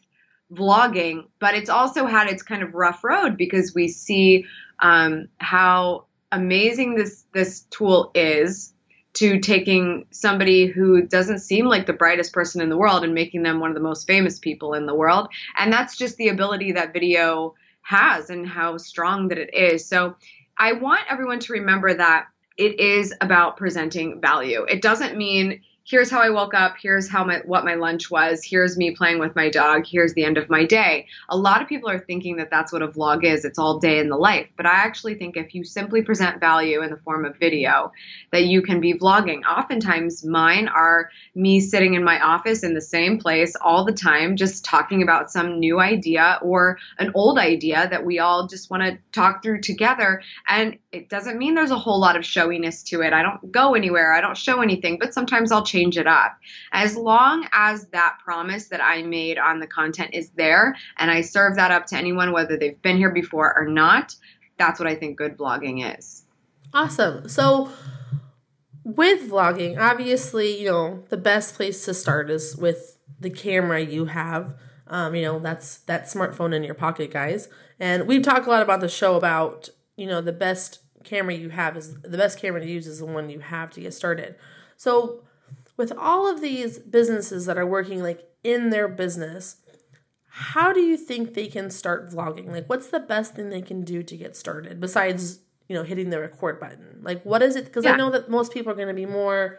vlogging, 0.53 1.25
but 1.39 1.55
it's 1.55 1.71
also 1.71 2.07
had 2.07 2.29
its 2.29 2.43
kind 2.43 2.63
of 2.63 2.75
rough 2.75 3.03
road 3.03 3.37
because 3.37 3.75
we 3.75 3.89
see 3.89 4.47
um, 4.81 5.29
how 5.39 6.07
amazing 6.31 6.95
this 6.95 7.25
this 7.33 7.63
tool 7.71 8.11
is 8.15 8.73
to 9.15 9.41
taking 9.41 10.05
somebody 10.11 10.67
who 10.67 11.07
doesn't 11.07 11.39
seem 11.39 11.65
like 11.65 11.87
the 11.87 11.93
brightest 11.95 12.35
person 12.35 12.61
in 12.61 12.69
the 12.69 12.77
world 12.77 13.03
and 13.03 13.15
making 13.15 13.43
them 13.43 13.61
one 13.61 13.71
of 13.71 13.75
the 13.75 13.83
most 13.83 14.07
famous 14.07 14.39
people 14.39 14.75
in 14.75 14.85
the 14.85 14.95
world. 14.95 15.29
And 15.57 15.73
that's 15.73 15.97
just 15.97 16.17
the 16.19 16.29
ability 16.29 16.73
that 16.73 16.93
video 16.93 17.55
has 17.81 18.29
and 18.29 18.47
how 18.47 18.77
strong 18.77 19.29
that 19.29 19.39
it 19.39 19.55
is. 19.55 19.89
So 19.89 20.17
I 20.59 20.73
want 20.73 21.01
everyone 21.09 21.39
to 21.41 21.55
remember 21.55 21.95
that 21.95 22.27
it 22.59 22.79
is 22.79 23.15
about 23.21 23.57
presenting 23.57 24.21
value. 24.21 24.67
It 24.69 24.83
doesn't 24.83 25.17
mean 25.17 25.62
here's 25.87 26.11
how 26.11 26.21
I 26.21 26.31
woke 26.31 26.52
up, 26.52 26.75
here's 26.83 27.09
how 27.09 27.25
my 27.25 27.43
what 27.45 27.64
my 27.64 27.75
lunch 27.75 28.11
was, 28.11 28.43
here's 28.45 28.76
me 28.76 28.90
playing 28.90 29.21
with 29.21 29.37
my 29.37 29.49
dog, 29.49 29.87
here's 29.87 30.14
the 30.14 30.25
end 30.25 30.37
of 30.37 30.50
my 30.50 30.64
day. 30.64 31.07
A 31.28 31.37
lot 31.37 31.62
of 31.62 31.69
people 31.69 31.88
are 31.88 32.00
thinking 32.00 32.37
that 32.37 32.50
that's 32.50 32.73
what 32.73 32.83
a 32.83 32.88
vlog 32.88 33.25
is, 33.25 33.45
it's 33.45 33.59
all 33.59 33.78
day 33.78 34.00
in 34.00 34.09
the 34.09 34.16
life, 34.16 34.49
but 34.57 34.66
I 34.66 34.73
actually 34.73 35.14
think 35.14 35.37
if 35.37 35.55
you 35.55 35.62
simply 35.62 36.02
present 36.02 36.40
value 36.40 36.83
in 36.83 36.90
the 36.90 36.97
form 36.97 37.25
of 37.25 37.38
video, 37.38 37.93
that 38.33 38.45
you 38.45 38.62
can 38.62 38.81
be 38.81 38.95
vlogging. 38.95 39.45
Oftentimes 39.45 40.25
mine 40.25 40.66
are 40.66 41.11
me 41.37 41.61
sitting 41.61 41.95
in 41.95 42.02
my 42.02 42.21
office 42.21 42.64
in 42.64 42.75
the 42.75 42.81
same 42.81 43.19
place 43.19 43.55
all 43.61 43.85
the 43.85 43.93
time 43.93 44.37
just 44.37 44.64
talking 44.64 45.02
about 45.02 45.31
some 45.31 45.61
new 45.61 45.78
idea 45.78 46.40
or 46.43 46.78
an 46.99 47.12
old 47.14 47.38
idea 47.38 47.87
that 47.88 48.05
we 48.05 48.19
all 48.19 48.49
just 48.49 48.71
want 48.71 48.83
to 48.83 48.99
talk 49.12 49.43
through 49.43 49.61
together 49.61 50.21
and 50.49 50.78
it 50.90 51.09
doesn't 51.09 51.38
mean 51.38 51.55
there's 51.55 51.71
a 51.71 51.78
whole 51.78 52.00
lot 52.00 52.16
of 52.16 52.25
showiness 52.25 52.83
to 52.83 53.02
it. 53.02 53.12
I 53.12 53.23
don't 53.23 53.52
go 53.52 53.75
anywhere, 53.75 54.12
I 54.12 54.21
don't 54.21 54.37
show 54.37 54.62
anything, 54.62 54.99
but 54.99 55.14
sometimes 55.14 55.52
I'll 55.52 55.64
change 55.64 55.75
it 55.76 56.06
up. 56.06 56.38
As 56.73 56.97
long 56.97 57.47
as 57.52 57.87
that 57.88 58.18
promise 58.25 58.68
that 58.68 58.83
I 58.83 59.02
made 59.02 59.38
on 59.38 59.61
the 59.61 59.66
content 59.66 60.11
is 60.12 60.30
there 60.30 60.76
and 60.99 61.11
I 61.11 61.21
serve 61.21 61.56
that 61.56 61.71
up 61.71 61.87
to 61.87 61.97
anyone, 61.97 62.33
whether 62.33 62.56
they've 62.56 62.80
been 62.83 62.97
here 62.97 63.11
before 63.11 63.56
or 63.56 63.66
not, 63.66 64.14
that's 64.59 64.80
what 64.80 64.88
I 64.88 64.95
think 64.95 65.18
good 65.18 65.37
blogging 65.37 65.99
is. 65.99 66.25
Awesome. 66.73 67.28
So, 67.28 67.71
with 68.85 69.30
vlogging, 69.30 69.78
obviously, 69.78 70.61
you 70.61 70.71
know, 70.71 71.04
the 71.09 71.16
best 71.16 71.54
place 71.54 71.85
to 71.85 71.95
start 71.95 72.30
is 72.30 72.56
with 72.56 72.99
the 73.18 73.30
camera 73.30 73.80
you 73.80 74.06
have. 74.06 74.54
Um, 74.87 75.14
you 75.14 75.23
know, 75.23 75.40
that's 75.40 75.78
that 75.78 76.04
smartphone 76.04 76.54
in 76.54 76.62
your 76.62 76.75
pocket, 76.75 77.11
guys. 77.11 77.49
And 77.80 78.06
we've 78.06 78.23
talked 78.23 78.47
a 78.47 78.50
lot 78.50 78.62
about 78.62 78.80
the 78.80 78.88
show 78.88 79.16
about, 79.16 79.68
you 79.97 80.06
know, 80.06 80.21
the 80.21 80.33
best 80.33 80.80
camera 81.02 81.35
you 81.35 81.49
have 81.49 81.76
is 81.76 82.00
the 82.02 82.16
best 82.16 82.38
camera 82.38 82.61
to 82.61 82.66
use 82.66 82.87
is 82.87 82.99
the 82.99 83.06
one 83.06 83.30
you 83.30 83.40
have 83.40 83.71
to 83.71 83.80
get 83.80 83.95
started. 83.95 84.37
So, 84.76 85.25
with 85.76 85.92
all 85.99 86.30
of 86.30 86.40
these 86.40 86.78
businesses 86.78 87.47
that 87.47 87.59
are 87.59 87.66
working 87.66 88.02
like 88.02 88.28
in 88.42 88.71
their 88.71 88.88
business, 88.88 89.56
how 90.28 90.73
do 90.73 90.80
you 90.80 90.97
think 90.97 91.35
they 91.35 91.47
can 91.47 91.71
start 91.71 92.11
vlogging? 92.11 92.50
Like 92.50 92.68
what's 92.68 92.88
the 92.88 93.00
best 93.00 93.35
thing 93.35 93.50
they 93.50 93.62
can 93.62 93.83
do 93.83 94.02
to 94.02 94.16
get 94.16 94.37
started 94.37 94.80
besides, 94.80 95.40
you 95.68 95.75
know, 95.75 95.83
hitting 95.83 96.11
the 96.11 96.21
record 96.21 96.61
button? 96.61 97.00
Like 97.02 97.23
what 97.25 97.42
is 97.42 97.56
it? 97.56 97.66
Because 97.66 97.85
yeah. 97.85 97.92
I 97.92 97.97
know 97.97 98.11
that 98.11 98.30
most 98.30 98.52
people 98.52 98.73
are 98.73 98.76
going 98.76 98.88
to 98.88 98.95
be 98.95 99.06
more 99.06 99.59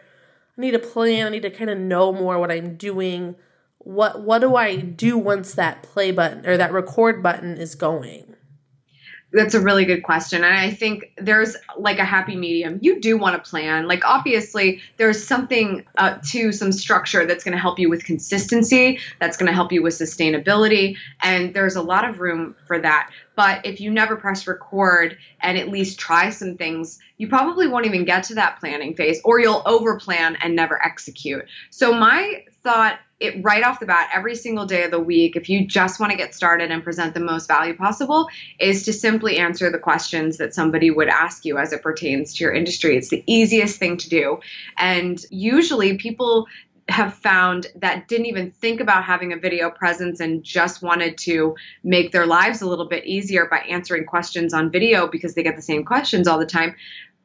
I 0.58 0.60
need 0.60 0.74
a 0.74 0.80
plan, 0.80 1.26
I 1.26 1.30
need 1.30 1.42
to 1.42 1.50
kind 1.50 1.70
of 1.70 1.78
know 1.78 2.12
more 2.12 2.38
what 2.38 2.50
I'm 2.50 2.74
doing. 2.76 3.36
What 3.78 4.22
what 4.22 4.40
do 4.40 4.56
I 4.56 4.76
do 4.76 5.16
once 5.16 5.54
that 5.54 5.82
play 5.84 6.10
button 6.10 6.44
or 6.44 6.56
that 6.56 6.72
record 6.72 7.22
button 7.22 7.56
is 7.56 7.76
going? 7.76 8.34
That's 9.30 9.54
a 9.54 9.60
really 9.60 9.84
good 9.84 10.02
question. 10.02 10.42
And 10.42 10.54
I 10.54 10.70
think 10.70 11.12
there's 11.18 11.54
like 11.76 11.98
a 11.98 12.04
happy 12.04 12.34
medium. 12.34 12.78
You 12.80 12.98
do 12.98 13.18
want 13.18 13.42
to 13.42 13.50
plan. 13.50 13.86
Like, 13.86 14.02
obviously, 14.04 14.80
there's 14.96 15.22
something 15.22 15.84
uh, 15.98 16.18
to 16.28 16.50
some 16.50 16.72
structure 16.72 17.26
that's 17.26 17.44
going 17.44 17.52
to 17.52 17.60
help 17.60 17.78
you 17.78 17.90
with 17.90 18.04
consistency, 18.04 19.00
that's 19.20 19.36
going 19.36 19.48
to 19.48 19.52
help 19.52 19.70
you 19.70 19.82
with 19.82 19.94
sustainability. 19.94 20.96
And 21.20 21.52
there's 21.52 21.76
a 21.76 21.82
lot 21.82 22.08
of 22.08 22.20
room 22.20 22.56
for 22.66 22.78
that. 22.78 23.10
But 23.36 23.66
if 23.66 23.80
you 23.80 23.90
never 23.90 24.16
press 24.16 24.46
record 24.46 25.18
and 25.40 25.58
at 25.58 25.68
least 25.68 25.98
try 25.98 26.30
some 26.30 26.56
things, 26.56 26.98
you 27.18 27.28
probably 27.28 27.68
won't 27.68 27.84
even 27.84 28.06
get 28.06 28.24
to 28.24 28.36
that 28.36 28.58
planning 28.60 28.94
phase 28.94 29.20
or 29.24 29.40
you'll 29.40 29.62
overplan 29.62 30.38
and 30.40 30.56
never 30.56 30.82
execute. 30.82 31.44
So, 31.70 31.92
my 31.92 32.44
thought 32.62 32.98
it 33.20 33.42
right 33.42 33.64
off 33.64 33.80
the 33.80 33.86
bat 33.86 34.10
every 34.14 34.36
single 34.36 34.64
day 34.64 34.84
of 34.84 34.90
the 34.90 35.00
week 35.00 35.34
if 35.34 35.48
you 35.48 35.66
just 35.66 35.98
want 35.98 36.12
to 36.12 36.16
get 36.16 36.34
started 36.34 36.70
and 36.70 36.84
present 36.84 37.14
the 37.14 37.20
most 37.20 37.48
value 37.48 37.74
possible 37.74 38.28
is 38.60 38.84
to 38.84 38.92
simply 38.92 39.38
answer 39.38 39.70
the 39.70 39.78
questions 39.78 40.36
that 40.36 40.54
somebody 40.54 40.90
would 40.90 41.08
ask 41.08 41.44
you 41.44 41.58
as 41.58 41.72
it 41.72 41.82
pertains 41.82 42.34
to 42.34 42.44
your 42.44 42.52
industry. 42.52 42.96
It's 42.96 43.08
the 43.08 43.24
easiest 43.26 43.78
thing 43.78 43.96
to 43.98 44.08
do. 44.08 44.40
And 44.76 45.20
usually 45.30 45.96
people 45.96 46.46
have 46.88 47.14
found 47.14 47.66
that 47.76 48.08
didn't 48.08 48.26
even 48.26 48.50
think 48.50 48.80
about 48.80 49.04
having 49.04 49.32
a 49.32 49.36
video 49.36 49.70
presence 49.70 50.20
and 50.20 50.42
just 50.42 50.80
wanted 50.80 51.18
to 51.18 51.54
make 51.84 52.12
their 52.12 52.26
lives 52.26 52.62
a 52.62 52.66
little 52.66 52.88
bit 52.88 53.04
easier 53.04 53.46
by 53.46 53.58
answering 53.58 54.06
questions 54.06 54.54
on 54.54 54.70
video 54.70 55.06
because 55.06 55.34
they 55.34 55.42
get 55.42 55.54
the 55.54 55.62
same 55.62 55.84
questions 55.84 56.26
all 56.26 56.38
the 56.38 56.46
time 56.46 56.74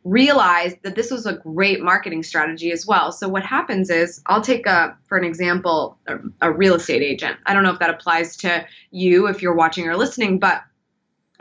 realized 0.03 0.77
that 0.83 0.95
this 0.95 1.09
was 1.11 1.25
a 1.25 1.33
great 1.33 1.81
marketing 1.81 2.23
strategy 2.23 2.71
as 2.71 2.85
well. 2.85 3.11
So 3.11 3.29
what 3.29 3.43
happens 3.43 3.89
is 3.89 4.21
I'll 4.25 4.41
take 4.41 4.65
a 4.65 4.97
for 5.07 5.17
an 5.17 5.23
example 5.23 5.97
a, 6.07 6.17
a, 6.41 6.51
real 6.51 6.75
estate 6.75 7.01
agent. 7.01 7.37
I 7.45 7.53
don't 7.53 7.63
know 7.63 7.71
if 7.71 7.79
that 7.79 7.89
applies 7.89 8.35
to 8.37 8.65
you 8.91 9.27
if 9.27 9.41
you're 9.41 9.55
watching 9.55 9.87
or 9.87 9.95
listening, 9.95 10.39
but 10.39 10.63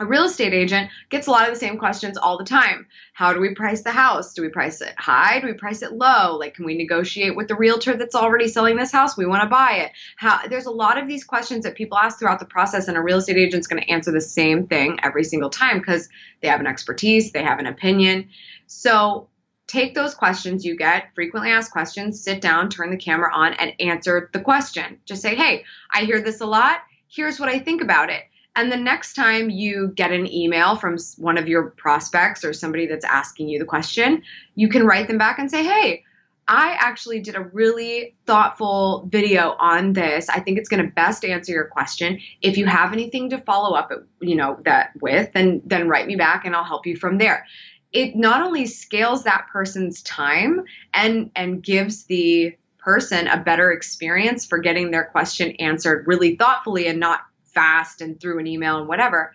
a 0.03 0.05
real 0.05 0.25
estate 0.25 0.53
agent 0.53 0.91
gets 1.09 1.27
a 1.27 1.31
lot 1.31 1.47
of 1.47 1.53
the 1.53 1.59
same 1.59 1.77
questions 1.77 2.17
all 2.17 2.37
the 2.37 2.43
time. 2.43 2.87
How 3.13 3.33
do 3.33 3.39
we 3.39 3.55
price 3.55 3.83
the 3.83 3.91
house? 3.91 4.33
Do 4.33 4.41
we 4.41 4.49
price 4.49 4.81
it 4.81 4.93
high? 4.97 5.39
Do 5.39 5.47
we 5.47 5.53
price 5.53 5.81
it 5.81 5.93
low? 5.93 6.37
Like 6.37 6.55
can 6.55 6.65
we 6.65 6.75
negotiate 6.75 7.35
with 7.35 7.47
the 7.47 7.55
realtor 7.55 7.95
that's 7.95 8.15
already 8.15 8.49
selling 8.49 8.75
this 8.75 8.91
house? 8.91 9.17
We 9.17 9.25
want 9.25 9.43
to 9.43 9.49
buy 9.49 9.83
it. 9.85 9.91
How 10.17 10.45
there's 10.47 10.65
a 10.65 10.71
lot 10.71 11.01
of 11.01 11.07
these 11.07 11.23
questions 11.23 11.63
that 11.63 11.75
people 11.75 11.97
ask 11.97 12.19
throughout 12.19 12.39
the 12.39 12.45
process 12.45 12.87
and 12.87 12.97
a 12.97 13.01
real 13.01 13.17
estate 13.17 13.37
agent's 13.37 13.67
going 13.67 13.81
to 13.81 13.89
answer 13.89 14.11
the 14.11 14.21
same 14.21 14.67
thing 14.67 14.99
every 15.01 15.23
single 15.23 15.49
time 15.49 15.79
because 15.79 16.09
they 16.41 16.49
have 16.49 16.59
an 16.59 16.67
expertise, 16.67 17.31
they 17.31 17.43
have 17.43 17.59
an 17.59 17.65
opinion. 17.65 18.29
So 18.67 19.29
take 19.67 19.95
those 19.95 20.13
questions 20.13 20.65
you 20.65 20.75
get, 20.75 21.15
frequently 21.15 21.51
asked 21.51 21.71
questions, 21.71 22.21
sit 22.21 22.41
down, 22.41 22.69
turn 22.69 22.89
the 22.89 22.97
camera 22.97 23.33
on, 23.33 23.53
and 23.53 23.73
answer 23.79 24.29
the 24.33 24.41
question. 24.41 24.99
Just 25.05 25.21
say, 25.21 25.35
hey, 25.35 25.63
I 25.93 26.03
hear 26.03 26.21
this 26.21 26.41
a 26.41 26.45
lot. 26.45 26.81
Here's 27.07 27.39
what 27.39 27.47
I 27.47 27.59
think 27.59 27.81
about 27.81 28.09
it. 28.09 28.23
And 28.55 28.71
the 28.71 28.77
next 28.77 29.13
time 29.15 29.49
you 29.49 29.91
get 29.95 30.11
an 30.11 30.31
email 30.31 30.75
from 30.75 30.97
one 31.17 31.37
of 31.37 31.47
your 31.47 31.71
prospects 31.71 32.45
or 32.45 32.53
somebody 32.53 32.85
that's 32.85 33.05
asking 33.05 33.49
you 33.49 33.59
the 33.59 33.65
question, 33.65 34.21
you 34.55 34.69
can 34.69 34.85
write 34.85 35.07
them 35.07 35.17
back 35.17 35.39
and 35.39 35.49
say, 35.49 35.63
hey, 35.63 36.03
I 36.47 36.75
actually 36.77 37.21
did 37.21 37.35
a 37.35 37.41
really 37.41 38.15
thoughtful 38.25 39.07
video 39.09 39.55
on 39.59 39.93
this. 39.93 40.29
I 40.29 40.39
think 40.39 40.59
it's 40.59 40.69
going 40.69 40.85
to 40.85 40.91
best 40.91 41.23
answer 41.23 41.53
your 41.53 41.65
question. 41.65 42.19
If 42.41 42.57
you 42.57 42.65
have 42.65 42.91
anything 42.93 43.29
to 43.29 43.39
follow 43.39 43.75
up, 43.75 43.91
you 44.19 44.35
know, 44.35 44.59
that 44.65 44.91
with, 44.99 45.31
then 45.33 45.61
then 45.65 45.87
write 45.87 46.05
me 46.05 46.17
back 46.17 46.45
and 46.45 46.55
I'll 46.55 46.65
help 46.65 46.85
you 46.85 46.97
from 46.97 47.17
there 47.17 47.45
it 47.93 48.15
not 48.15 48.41
only 48.41 48.65
scales 48.65 49.23
that 49.23 49.47
person's 49.51 50.01
time 50.01 50.65
and 50.93 51.29
and 51.35 51.63
gives 51.63 52.05
the 52.05 52.57
person 52.79 53.27
a 53.27 53.37
better 53.37 53.71
experience 53.71 54.45
for 54.45 54.57
getting 54.57 54.91
their 54.91 55.05
question 55.05 55.51
answered 55.59 56.05
really 56.07 56.35
thoughtfully 56.35 56.87
and 56.87 56.99
not 56.99 57.21
fast 57.53 58.01
and 58.01 58.19
through 58.19 58.39
an 58.39 58.47
email 58.47 58.77
and 58.79 58.87
whatever 58.87 59.33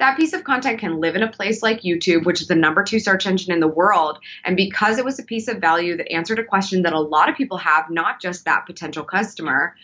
that 0.00 0.16
piece 0.16 0.32
of 0.32 0.44
content 0.44 0.80
can 0.80 0.98
live 0.98 1.14
in 1.14 1.22
a 1.22 1.30
place 1.30 1.62
like 1.62 1.82
YouTube, 1.82 2.24
which 2.24 2.40
is 2.40 2.48
the 2.48 2.54
number 2.54 2.82
two 2.82 2.98
search 2.98 3.26
engine 3.26 3.52
in 3.52 3.60
the 3.60 3.68
world. 3.68 4.18
And 4.44 4.56
because 4.56 4.98
it 4.98 5.04
was 5.04 5.18
a 5.18 5.24
piece 5.24 5.46
of 5.46 5.58
value 5.58 5.98
that 5.98 6.10
answered 6.10 6.38
a 6.38 6.44
question 6.44 6.82
that 6.82 6.94
a 6.94 7.00
lot 7.00 7.28
of 7.28 7.36
people 7.36 7.58
have, 7.58 7.90
not 7.90 8.20
just 8.20 8.46
that 8.46 8.64
potential 8.64 9.04
customer, 9.04 9.76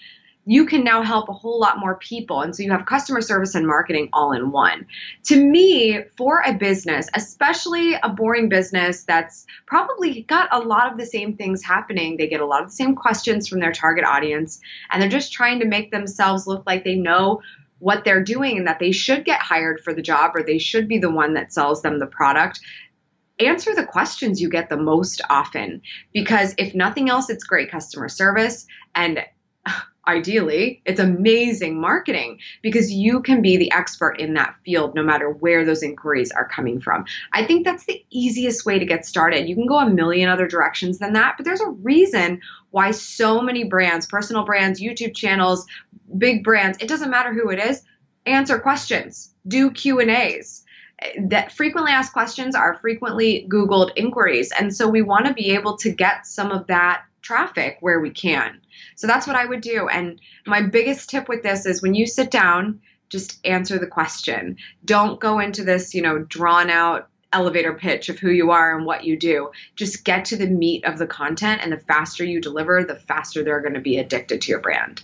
you 0.48 0.64
can 0.64 0.84
now 0.84 1.02
help 1.02 1.28
a 1.28 1.34
whole 1.34 1.60
lot 1.60 1.78
more 1.78 1.96
people. 1.96 2.40
And 2.40 2.56
so 2.56 2.62
you 2.62 2.70
have 2.70 2.86
customer 2.86 3.20
service 3.20 3.54
and 3.54 3.66
marketing 3.66 4.08
all 4.12 4.32
in 4.32 4.52
one. 4.52 4.86
To 5.24 5.44
me, 5.44 6.04
for 6.16 6.40
a 6.40 6.54
business, 6.54 7.08
especially 7.14 7.94
a 7.94 8.08
boring 8.08 8.48
business 8.48 9.02
that's 9.04 9.44
probably 9.66 10.22
got 10.22 10.48
a 10.52 10.60
lot 10.60 10.90
of 10.90 10.98
the 10.98 11.04
same 11.04 11.36
things 11.36 11.62
happening, 11.62 12.16
they 12.16 12.28
get 12.28 12.40
a 12.40 12.46
lot 12.46 12.62
of 12.62 12.68
the 12.68 12.76
same 12.76 12.94
questions 12.94 13.48
from 13.48 13.58
their 13.58 13.72
target 13.72 14.04
audience, 14.04 14.60
and 14.90 15.02
they're 15.02 15.10
just 15.10 15.32
trying 15.32 15.60
to 15.60 15.66
make 15.66 15.90
themselves 15.90 16.46
look 16.46 16.62
like 16.64 16.84
they 16.84 16.94
know 16.94 17.42
what 17.86 18.04
they're 18.04 18.24
doing 18.24 18.58
and 18.58 18.66
that 18.66 18.80
they 18.80 18.90
should 18.90 19.24
get 19.24 19.38
hired 19.40 19.78
for 19.78 19.94
the 19.94 20.02
job 20.02 20.32
or 20.34 20.42
they 20.42 20.58
should 20.58 20.88
be 20.88 20.98
the 20.98 21.08
one 21.08 21.34
that 21.34 21.52
sells 21.52 21.82
them 21.82 22.00
the 22.00 22.06
product 22.06 22.58
answer 23.38 23.76
the 23.76 23.86
questions 23.86 24.40
you 24.40 24.48
get 24.48 24.68
the 24.68 24.76
most 24.76 25.20
often. 25.30 25.82
Because 26.12 26.52
if 26.58 26.74
nothing 26.74 27.08
else 27.08 27.30
it's 27.30 27.44
great 27.44 27.70
customer 27.70 28.08
service 28.08 28.66
and 28.96 29.20
ideally, 30.08 30.82
it's 30.84 31.00
amazing 31.00 31.80
marketing 31.80 32.38
because 32.62 32.92
you 32.92 33.20
can 33.20 33.42
be 33.42 33.56
the 33.56 33.72
expert 33.72 34.20
in 34.20 34.34
that 34.34 34.54
field 34.64 34.94
no 34.94 35.02
matter 35.02 35.30
where 35.30 35.64
those 35.64 35.82
inquiries 35.82 36.30
are 36.30 36.48
coming 36.48 36.80
from. 36.80 37.04
I 37.32 37.44
think 37.44 37.64
that's 37.64 37.86
the 37.86 38.04
easiest 38.10 38.64
way 38.64 38.78
to 38.78 38.84
get 38.84 39.06
started. 39.06 39.48
You 39.48 39.54
can 39.54 39.66
go 39.66 39.78
a 39.78 39.90
million 39.90 40.28
other 40.28 40.46
directions 40.46 40.98
than 40.98 41.14
that, 41.14 41.34
but 41.36 41.44
there's 41.44 41.60
a 41.60 41.70
reason 41.70 42.40
why 42.70 42.90
so 42.90 43.40
many 43.40 43.64
brands, 43.64 44.06
personal 44.06 44.44
brands, 44.44 44.80
YouTube 44.80 45.14
channels, 45.14 45.66
big 46.16 46.44
brands, 46.44 46.78
it 46.80 46.88
doesn't 46.88 47.10
matter 47.10 47.32
who 47.32 47.50
it 47.50 47.58
is, 47.58 47.82
answer 48.26 48.58
questions, 48.58 49.34
do 49.46 49.70
Q&As 49.70 50.64
that 51.18 51.52
frequently 51.52 51.92
asked 51.92 52.12
questions 52.12 52.54
are 52.54 52.74
frequently 52.74 53.46
Googled 53.50 53.92
inquiries. 53.96 54.50
And 54.58 54.74
so 54.74 54.88
we 54.88 55.02
want 55.02 55.26
to 55.26 55.34
be 55.34 55.54
able 55.54 55.76
to 55.78 55.90
get 55.90 56.26
some 56.26 56.50
of 56.50 56.66
that 56.68 57.02
traffic 57.26 57.78
where 57.80 57.98
we 57.98 58.10
can. 58.10 58.60
So 58.94 59.08
that's 59.08 59.26
what 59.26 59.36
I 59.36 59.44
would 59.44 59.60
do. 59.60 59.88
And 59.88 60.20
my 60.46 60.62
biggest 60.62 61.10
tip 61.10 61.28
with 61.28 61.42
this 61.42 61.66
is 61.66 61.82
when 61.82 61.94
you 61.94 62.06
sit 62.06 62.30
down, 62.30 62.80
just 63.08 63.44
answer 63.44 63.78
the 63.78 63.86
question. 63.86 64.58
Don't 64.84 65.18
go 65.18 65.40
into 65.40 65.64
this, 65.64 65.92
you 65.92 66.02
know, 66.02 66.18
drawn 66.18 66.70
out 66.70 67.08
elevator 67.32 67.74
pitch 67.74 68.08
of 68.08 68.18
who 68.20 68.30
you 68.30 68.52
are 68.52 68.76
and 68.76 68.86
what 68.86 69.04
you 69.04 69.18
do. 69.18 69.50
Just 69.74 70.04
get 70.04 70.26
to 70.26 70.36
the 70.36 70.46
meat 70.46 70.84
of 70.84 70.98
the 70.98 71.06
content, 71.06 71.60
and 71.62 71.72
the 71.72 71.78
faster 71.78 72.24
you 72.24 72.40
deliver, 72.40 72.84
the 72.84 72.94
faster 72.94 73.42
they're 73.42 73.60
going 73.60 73.74
to 73.74 73.80
be 73.80 73.98
addicted 73.98 74.40
to 74.42 74.50
your 74.52 74.60
brand. 74.60 75.02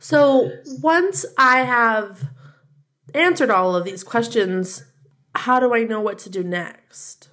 So 0.00 0.50
once 0.82 1.24
I 1.38 1.60
have 1.60 2.24
answered 3.14 3.50
all 3.50 3.76
of 3.76 3.84
these 3.84 4.02
questions, 4.02 4.84
how 5.34 5.60
do 5.60 5.72
I 5.72 5.84
know 5.84 6.00
what 6.00 6.18
to 6.20 6.30
do 6.30 6.42
next? 6.42 7.28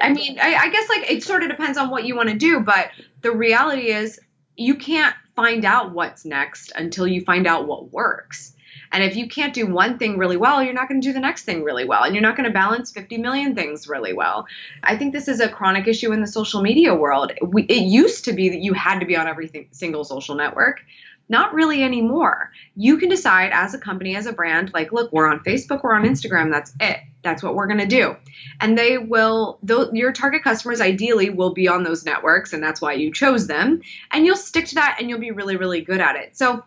I 0.00 0.12
mean, 0.12 0.38
I, 0.40 0.54
I 0.54 0.70
guess 0.70 0.88
like 0.88 1.10
it 1.10 1.22
sort 1.22 1.42
of 1.42 1.50
depends 1.50 1.78
on 1.78 1.90
what 1.90 2.04
you 2.04 2.16
want 2.16 2.28
to 2.28 2.36
do, 2.36 2.60
but 2.60 2.90
the 3.20 3.32
reality 3.32 3.90
is 3.90 4.20
you 4.56 4.76
can't 4.76 5.14
find 5.34 5.64
out 5.64 5.92
what's 5.92 6.24
next 6.24 6.72
until 6.74 7.06
you 7.06 7.22
find 7.22 7.46
out 7.46 7.66
what 7.66 7.92
works. 7.92 8.52
And 8.92 9.02
if 9.02 9.16
you 9.16 9.26
can't 9.26 9.54
do 9.54 9.66
one 9.66 9.98
thing 9.98 10.18
really 10.18 10.36
well, 10.36 10.62
you're 10.62 10.74
not 10.74 10.86
going 10.86 11.00
to 11.00 11.08
do 11.08 11.14
the 11.14 11.20
next 11.20 11.44
thing 11.44 11.62
really 11.64 11.86
well. 11.86 12.04
And 12.04 12.14
you're 12.14 12.22
not 12.22 12.36
going 12.36 12.46
to 12.46 12.52
balance 12.52 12.92
50 12.92 13.16
million 13.18 13.54
things 13.54 13.88
really 13.88 14.12
well. 14.12 14.46
I 14.82 14.98
think 14.98 15.14
this 15.14 15.28
is 15.28 15.40
a 15.40 15.48
chronic 15.48 15.88
issue 15.88 16.12
in 16.12 16.20
the 16.20 16.26
social 16.26 16.60
media 16.60 16.94
world. 16.94 17.32
We, 17.42 17.62
it 17.62 17.84
used 17.84 18.26
to 18.26 18.34
be 18.34 18.50
that 18.50 18.60
you 18.60 18.74
had 18.74 18.98
to 18.98 19.06
be 19.06 19.16
on 19.16 19.26
every 19.26 19.50
single 19.72 20.04
social 20.04 20.34
network. 20.34 20.82
Not 21.28 21.54
really 21.54 21.82
anymore. 21.82 22.50
You 22.76 22.98
can 22.98 23.08
decide 23.08 23.52
as 23.52 23.74
a 23.74 23.78
company, 23.78 24.16
as 24.16 24.26
a 24.26 24.32
brand, 24.32 24.72
like, 24.74 24.92
look, 24.92 25.12
we're 25.12 25.26
on 25.26 25.40
Facebook, 25.40 25.82
we're 25.82 25.94
on 25.94 26.04
Instagram, 26.04 26.50
that's 26.50 26.74
it. 26.80 26.98
That's 27.22 27.42
what 27.42 27.54
we're 27.54 27.68
going 27.68 27.78
to 27.80 27.86
do. 27.86 28.16
And 28.60 28.76
they 28.76 28.98
will, 28.98 29.58
your 29.92 30.12
target 30.12 30.42
customers 30.42 30.80
ideally 30.80 31.30
will 31.30 31.54
be 31.54 31.68
on 31.68 31.84
those 31.84 32.04
networks, 32.04 32.52
and 32.52 32.62
that's 32.62 32.80
why 32.80 32.94
you 32.94 33.12
chose 33.12 33.46
them. 33.46 33.80
And 34.10 34.26
you'll 34.26 34.36
stick 34.36 34.66
to 34.66 34.74
that 34.76 34.96
and 34.98 35.08
you'll 35.08 35.20
be 35.20 35.30
really, 35.30 35.56
really 35.56 35.80
good 35.80 36.00
at 36.00 36.16
it. 36.16 36.36
So, 36.36 36.64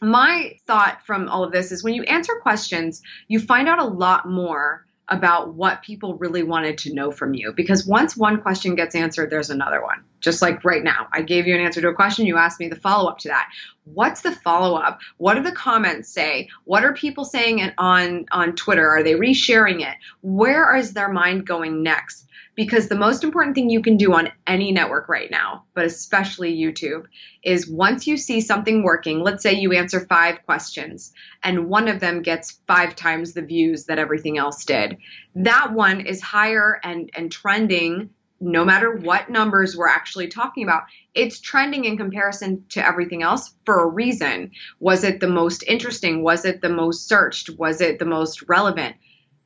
my 0.00 0.58
thought 0.66 1.06
from 1.06 1.28
all 1.28 1.44
of 1.44 1.52
this 1.52 1.70
is 1.70 1.84
when 1.84 1.94
you 1.94 2.02
answer 2.02 2.32
questions, 2.42 3.02
you 3.28 3.38
find 3.38 3.68
out 3.68 3.78
a 3.78 3.84
lot 3.84 4.28
more 4.28 4.84
about 5.08 5.54
what 5.54 5.82
people 5.82 6.16
really 6.16 6.42
wanted 6.42 6.78
to 6.78 6.94
know 6.94 7.10
from 7.10 7.34
you. 7.34 7.52
Because 7.52 7.86
once 7.86 8.16
one 8.16 8.40
question 8.40 8.74
gets 8.74 8.94
answered, 8.94 9.30
there's 9.30 9.50
another 9.50 9.82
one. 9.82 10.02
Just 10.20 10.40
like 10.40 10.64
right 10.64 10.82
now, 10.82 11.06
I 11.12 11.22
gave 11.22 11.46
you 11.46 11.54
an 11.54 11.60
answer 11.60 11.80
to 11.82 11.88
a 11.88 11.94
question, 11.94 12.26
you 12.26 12.36
asked 12.36 12.58
me 12.58 12.68
the 12.68 12.76
follow 12.76 13.10
up 13.10 13.18
to 13.18 13.28
that. 13.28 13.50
What's 13.84 14.22
the 14.22 14.32
follow 14.32 14.76
up? 14.76 15.00
What 15.16 15.34
do 15.34 15.42
the 15.42 15.52
comments 15.52 16.08
say? 16.08 16.48
What 16.64 16.84
are 16.84 16.92
people 16.92 17.24
saying 17.24 17.72
on, 17.78 18.26
on 18.30 18.54
Twitter? 18.54 18.88
Are 18.88 19.02
they 19.02 19.14
resharing 19.14 19.80
it? 19.80 19.96
Where 20.20 20.76
is 20.76 20.92
their 20.92 21.08
mind 21.08 21.46
going 21.46 21.82
next? 21.82 22.26
because 22.54 22.88
the 22.88 22.94
most 22.94 23.24
important 23.24 23.54
thing 23.54 23.70
you 23.70 23.80
can 23.80 23.96
do 23.96 24.12
on 24.12 24.30
any 24.46 24.72
network 24.72 25.08
right 25.08 25.30
now, 25.30 25.64
but 25.74 25.86
especially 25.86 26.56
YouTube, 26.56 27.04
is 27.42 27.68
once 27.68 28.06
you 28.06 28.16
see 28.16 28.40
something 28.40 28.82
working, 28.82 29.20
let's 29.20 29.42
say 29.42 29.54
you 29.54 29.72
answer 29.72 30.00
five 30.00 30.44
questions 30.44 31.12
and 31.42 31.68
one 31.68 31.88
of 31.88 32.00
them 32.00 32.22
gets 32.22 32.60
five 32.66 32.94
times 32.94 33.32
the 33.32 33.42
views 33.42 33.86
that 33.86 33.98
everything 33.98 34.36
else 34.36 34.64
did. 34.64 34.98
That 35.34 35.72
one 35.72 36.02
is 36.02 36.20
higher 36.20 36.78
and, 36.82 37.10
and 37.14 37.32
trending 37.32 38.10
no 38.42 38.64
matter 38.64 38.94
what 38.94 39.30
numbers 39.30 39.76
we're 39.76 39.88
actually 39.88 40.28
talking 40.28 40.64
about, 40.64 40.82
it's 41.14 41.40
trending 41.40 41.84
in 41.84 41.96
comparison 41.96 42.64
to 42.70 42.84
everything 42.84 43.22
else 43.22 43.54
for 43.64 43.82
a 43.82 43.88
reason. 43.88 44.50
Was 44.80 45.04
it 45.04 45.20
the 45.20 45.28
most 45.28 45.62
interesting? 45.66 46.22
Was 46.22 46.44
it 46.44 46.60
the 46.60 46.68
most 46.68 47.08
searched? 47.08 47.50
Was 47.58 47.80
it 47.80 47.98
the 47.98 48.04
most 48.04 48.42
relevant? 48.48 48.96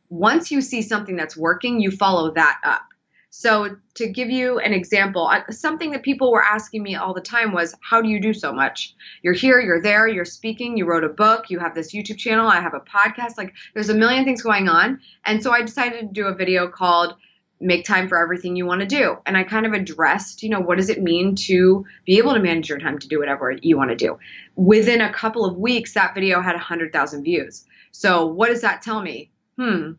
once 0.09 0.51
you 0.51 0.61
see 0.61 0.83
something 0.83 1.17
that's 1.17 1.37
working, 1.37 1.81
you 1.81 1.91
follow 1.91 2.33
that 2.33 2.61
up. 2.65 2.83
So, 3.31 3.77
to 3.97 4.09
give 4.09 4.31
you 4.31 4.61
an 4.61 4.73
example, 4.73 5.31
something 5.51 5.91
that 5.91 6.03
people 6.03 6.33
were 6.33 6.43
asking 6.43 6.83
me 6.83 6.95
all 6.95 7.13
the 7.13 7.21
time 7.21 7.53
was, 7.53 7.75
How 7.83 8.01
do 8.01 8.09
you 8.09 8.21
do 8.21 8.33
so 8.33 8.51
much? 8.53 8.95
You're 9.21 9.35
here, 9.35 9.61
you're 9.61 9.83
there, 9.83 10.09
you're 10.09 10.25
speaking, 10.25 10.79
you 10.79 10.87
wrote 10.87 11.05
a 11.05 11.11
book, 11.11 11.51
you 11.51 11.59
have 11.59 11.75
this 11.75 11.95
YouTube 11.95 12.17
channel, 12.17 12.49
I 12.49 12.61
have 12.61 12.73
a 12.73 12.81
podcast. 12.81 13.37
Like, 13.37 13.53
there's 13.75 13.91
a 13.91 13.95
million 13.95 14.25
things 14.25 14.43
going 14.43 14.69
on. 14.69 15.01
And 15.25 15.43
so, 15.43 15.53
I 15.53 15.63
decided 15.63 16.01
to 16.01 16.07
do 16.07 16.29
a 16.29 16.35
video 16.35 16.69
called 16.69 17.15
Make 17.61 17.85
Time 17.85 18.09
for 18.09 18.19
Everything 18.19 18.57
You 18.57 18.67
Want 18.67 18.81
to 18.81 18.87
Do. 18.87 19.19
And 19.27 19.37
I 19.37 19.45
kind 19.45 19.67
of 19.67 19.73
addressed, 19.73 20.43
you 20.43 20.51
know, 20.51 20.61
what 20.61 20.77
does 20.77 20.91
it 20.91 21.03
mean 21.03 21.35
to 21.37 21.85
be 22.05 22.19
able 22.19 22.35
to 22.35 22.41
manage 22.41 22.69
your 22.69 22.79
time 22.79 22.99
to 22.99 23.09
do 23.09 23.19
whatever 23.19 23.53
you 23.63 23.77
want 23.77 23.91
to 23.91 23.97
do? 23.97 24.19
Within 24.55 25.01
a 25.01 25.13
couple 25.13 25.45
of 25.45 25.57
weeks, 25.57 25.95
that 25.95 26.15
video 26.15 26.41
had 26.41 26.55
100,000 26.55 27.25
views. 27.25 27.65
So, 27.93 28.27
what 28.27 28.49
does 28.49 28.61
that 28.61 28.83
tell 28.83 29.01
me? 29.01 29.31
Hmm, 29.57 29.93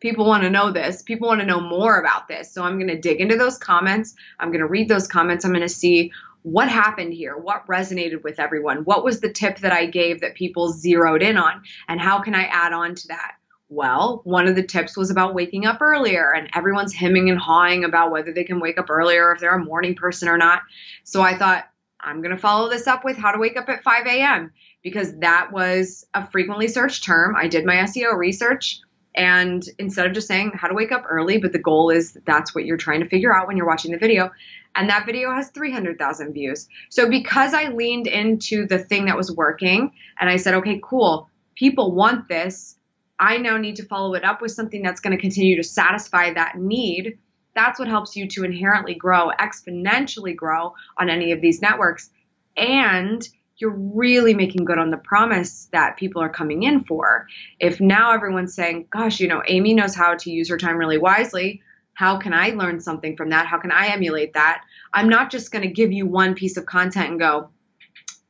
people 0.00 0.26
want 0.26 0.42
to 0.42 0.50
know 0.50 0.70
this. 0.70 1.02
People 1.02 1.28
want 1.28 1.40
to 1.40 1.46
know 1.46 1.60
more 1.60 1.98
about 1.98 2.28
this. 2.28 2.52
So 2.52 2.62
I'm 2.62 2.76
going 2.76 2.88
to 2.88 3.00
dig 3.00 3.20
into 3.20 3.36
those 3.36 3.58
comments. 3.58 4.14
I'm 4.38 4.48
going 4.48 4.60
to 4.60 4.66
read 4.66 4.88
those 4.88 5.08
comments. 5.08 5.44
I'm 5.44 5.52
going 5.52 5.62
to 5.62 5.68
see 5.68 6.12
what 6.42 6.68
happened 6.68 7.12
here, 7.12 7.36
what 7.36 7.66
resonated 7.66 8.22
with 8.22 8.38
everyone, 8.38 8.78
what 8.78 9.04
was 9.04 9.20
the 9.20 9.32
tip 9.32 9.58
that 9.58 9.72
I 9.72 9.86
gave 9.86 10.20
that 10.20 10.34
people 10.34 10.72
zeroed 10.72 11.22
in 11.22 11.36
on, 11.36 11.62
and 11.88 12.00
how 12.00 12.20
can 12.20 12.34
I 12.34 12.44
add 12.44 12.72
on 12.72 12.94
to 12.94 13.08
that? 13.08 13.32
Well, 13.70 14.22
one 14.24 14.46
of 14.48 14.56
the 14.56 14.62
tips 14.62 14.96
was 14.96 15.10
about 15.10 15.34
waking 15.34 15.66
up 15.66 15.82
earlier, 15.82 16.32
and 16.34 16.48
everyone's 16.54 16.94
hemming 16.94 17.28
and 17.28 17.38
hawing 17.38 17.84
about 17.84 18.10
whether 18.10 18.32
they 18.32 18.44
can 18.44 18.60
wake 18.60 18.78
up 18.78 18.88
earlier, 18.88 19.32
if 19.32 19.40
they're 19.40 19.54
a 19.54 19.62
morning 19.62 19.94
person 19.94 20.28
or 20.28 20.38
not. 20.38 20.62
So 21.04 21.20
I 21.20 21.36
thought, 21.36 21.66
I'm 22.00 22.22
going 22.22 22.34
to 22.34 22.40
follow 22.40 22.70
this 22.70 22.86
up 22.86 23.04
with 23.04 23.16
how 23.16 23.32
to 23.32 23.38
wake 23.38 23.56
up 23.56 23.68
at 23.68 23.82
5 23.82 24.06
a.m. 24.06 24.52
because 24.82 25.18
that 25.18 25.52
was 25.52 26.06
a 26.14 26.26
frequently 26.30 26.68
searched 26.68 27.04
term. 27.04 27.34
I 27.36 27.48
did 27.48 27.66
my 27.66 27.74
SEO 27.74 28.16
research. 28.16 28.80
And 29.14 29.64
instead 29.78 30.06
of 30.06 30.12
just 30.12 30.28
saying 30.28 30.52
how 30.54 30.68
to 30.68 30.74
wake 30.74 30.92
up 30.92 31.04
early, 31.08 31.38
but 31.38 31.52
the 31.52 31.58
goal 31.58 31.90
is 31.90 32.16
that's 32.24 32.54
what 32.54 32.64
you're 32.64 32.76
trying 32.76 33.00
to 33.00 33.08
figure 33.08 33.34
out 33.34 33.48
when 33.48 33.56
you're 33.56 33.66
watching 33.66 33.90
the 33.90 33.98
video. 33.98 34.30
And 34.76 34.88
that 34.90 35.06
video 35.06 35.34
has 35.34 35.48
300,000 35.50 36.32
views. 36.32 36.68
So 36.88 37.10
because 37.10 37.52
I 37.52 37.68
leaned 37.68 38.06
into 38.06 38.66
the 38.66 38.78
thing 38.78 39.06
that 39.06 39.16
was 39.16 39.32
working 39.32 39.92
and 40.20 40.30
I 40.30 40.36
said, 40.36 40.54
okay, 40.54 40.80
cool, 40.82 41.28
people 41.56 41.92
want 41.96 42.28
this. 42.28 42.76
I 43.18 43.38
now 43.38 43.56
need 43.56 43.76
to 43.76 43.84
follow 43.84 44.14
it 44.14 44.24
up 44.24 44.40
with 44.40 44.52
something 44.52 44.82
that's 44.82 45.00
going 45.00 45.16
to 45.16 45.20
continue 45.20 45.56
to 45.56 45.62
satisfy 45.62 46.32
that 46.34 46.56
need. 46.56 47.18
That's 47.54 47.78
what 47.78 47.88
helps 47.88 48.14
you 48.14 48.28
to 48.28 48.44
inherently 48.44 48.94
grow, 48.94 49.30
exponentially 49.40 50.36
grow 50.36 50.74
on 50.96 51.10
any 51.10 51.32
of 51.32 51.40
these 51.40 51.60
networks. 51.60 52.10
And 52.56 53.26
you're 53.56 53.76
really 53.76 54.34
making 54.34 54.64
good 54.64 54.78
on 54.78 54.90
the 54.90 54.96
promise 54.96 55.68
that 55.72 55.96
people 55.96 56.22
are 56.22 56.28
coming 56.28 56.62
in 56.62 56.84
for. 56.84 57.26
If 57.58 57.80
now 57.80 58.12
everyone's 58.12 58.54
saying, 58.54 58.86
gosh, 58.90 59.18
you 59.18 59.26
know, 59.26 59.42
Amy 59.48 59.74
knows 59.74 59.96
how 59.96 60.14
to 60.14 60.30
use 60.30 60.48
her 60.48 60.58
time 60.58 60.76
really 60.76 60.98
wisely, 60.98 61.62
how 61.94 62.18
can 62.18 62.32
I 62.32 62.50
learn 62.50 62.80
something 62.80 63.16
from 63.16 63.30
that? 63.30 63.48
How 63.48 63.58
can 63.58 63.72
I 63.72 63.88
emulate 63.88 64.34
that? 64.34 64.62
I'm 64.92 65.08
not 65.08 65.32
just 65.32 65.50
going 65.50 65.62
to 65.62 65.68
give 65.68 65.90
you 65.90 66.06
one 66.06 66.34
piece 66.34 66.56
of 66.56 66.66
content 66.66 67.10
and 67.10 67.18
go, 67.18 67.50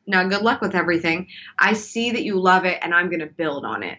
now 0.07 0.26
good 0.26 0.40
luck 0.40 0.62
with 0.62 0.75
everything. 0.75 1.28
I 1.59 1.75
see 1.75 2.12
that 2.12 2.25
you 2.25 2.40
love 2.40 2.64
it 2.64 2.78
and 2.80 2.95
I'm 2.95 3.11
going 3.11 3.21
to 3.21 3.26
build 3.26 3.66
on 3.66 3.83
it. 3.83 3.99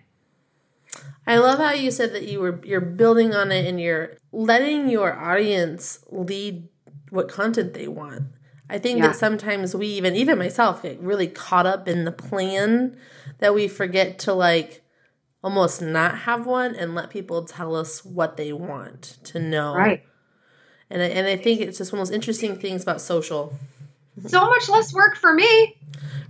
I 1.27 1.37
love 1.37 1.59
how 1.59 1.71
you 1.71 1.91
said 1.91 2.13
that 2.13 2.27
you 2.27 2.39
were 2.39 2.59
you're 2.63 2.81
building 2.81 3.35
on 3.35 3.51
it 3.51 3.67
and 3.67 3.79
you're 3.79 4.17
letting 4.31 4.89
your 4.89 5.13
audience 5.13 6.03
lead 6.09 6.67
what 7.11 7.29
content 7.29 7.73
they 7.73 7.87
want. 7.87 8.23
I 8.69 8.77
think 8.77 8.99
yeah. 8.99 9.07
that 9.07 9.15
sometimes 9.15 9.75
we 9.75 9.87
even 9.87 10.15
even 10.15 10.37
myself 10.37 10.83
get 10.83 10.99
really 10.99 11.27
caught 11.27 11.65
up 11.65 11.87
in 11.87 12.05
the 12.05 12.11
plan 12.11 12.97
that 13.39 13.53
we 13.53 13.67
forget 13.67 14.19
to 14.19 14.33
like 14.33 14.83
almost 15.43 15.81
not 15.81 16.19
have 16.19 16.45
one 16.45 16.75
and 16.75 16.95
let 16.95 17.09
people 17.09 17.45
tell 17.45 17.75
us 17.75 18.03
what 18.03 18.37
they 18.37 18.51
want 18.51 19.17
to 19.23 19.39
know. 19.39 19.73
Right. 19.73 20.03
And 20.89 21.01
I, 21.01 21.05
and 21.05 21.27
I 21.27 21.35
think 21.35 21.61
it's 21.61 21.77
just 21.77 21.91
one 21.91 22.01
of 22.01 22.07
those 22.07 22.15
interesting 22.15 22.57
things 22.57 22.83
about 22.83 23.01
social. 23.01 23.53
So 24.25 24.47
much 24.47 24.67
less 24.67 24.93
work 24.93 25.15
for 25.15 25.33
me. 25.33 25.77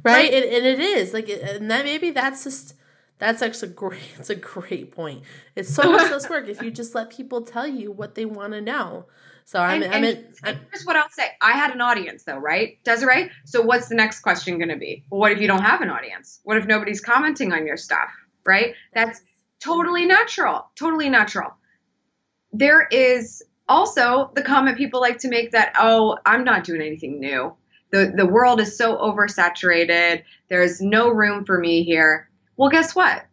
Right? 0.03 0.33
and, 0.33 0.45
and 0.45 0.65
it 0.65 0.79
is 0.79 1.13
like 1.13 1.29
and 1.29 1.69
that 1.71 1.85
maybe 1.85 2.11
that's 2.11 2.43
just 2.43 2.75
that's 3.19 3.41
actually 3.41 3.73
great. 3.73 4.01
It's 4.19 4.29
a 4.29 4.35
great 4.35 4.91
point. 4.91 5.23
It's 5.55 5.73
so 5.73 5.91
much 5.91 6.09
less 6.09 6.29
work 6.29 6.47
if 6.47 6.61
you 6.61 6.71
just 6.71 6.95
let 6.95 7.11
people 7.11 7.41
tell 7.41 7.67
you 7.67 7.91
what 7.91 8.15
they 8.15 8.25
want 8.25 8.53
to 8.53 8.61
know. 8.61 9.05
So 9.45 9.59
I'm, 9.59 9.81
and, 9.81 9.93
I'm, 9.93 10.03
in, 10.03 10.25
I'm 10.43 10.59
here's 10.71 10.85
what 10.85 10.95
I'll 10.95 11.09
say. 11.09 11.27
I 11.41 11.53
had 11.53 11.71
an 11.71 11.81
audience 11.81 12.23
though, 12.23 12.37
right? 12.37 12.77
Desiree? 12.83 13.31
So 13.45 13.61
what's 13.61 13.87
the 13.87 13.95
next 13.95 14.21
question 14.21 14.57
going 14.57 14.69
to 14.69 14.77
be? 14.77 15.03
Well, 15.09 15.19
what 15.19 15.31
if 15.31 15.41
you 15.41 15.47
don't 15.47 15.63
have 15.63 15.81
an 15.81 15.89
audience? 15.89 16.39
What 16.43 16.57
if 16.57 16.65
nobody's 16.65 17.01
commenting 17.01 17.51
on 17.51 17.65
your 17.65 17.77
stuff, 17.77 18.09
right? 18.45 18.75
That's 18.93 19.21
totally 19.59 20.05
natural. 20.05 20.69
Totally 20.75 21.09
natural. 21.09 21.55
There 22.53 22.87
is 22.91 23.43
also 23.67 24.31
the 24.35 24.43
comment 24.43 24.77
people 24.77 25.01
like 25.01 25.17
to 25.19 25.29
make 25.29 25.51
that, 25.51 25.73
oh, 25.79 26.17
I'm 26.25 26.43
not 26.43 26.63
doing 26.63 26.81
anything 26.81 27.19
new. 27.19 27.55
The, 27.91 28.13
the 28.15 28.25
world 28.27 28.61
is 28.61 28.77
so 28.77 28.97
oversaturated. 28.97 30.23
There's 30.47 30.79
no 30.79 31.09
room 31.09 31.43
for 31.45 31.57
me 31.57 31.83
here. 31.83 32.28
Well, 32.59 32.69
guess 32.69 32.93
what? 32.93 33.25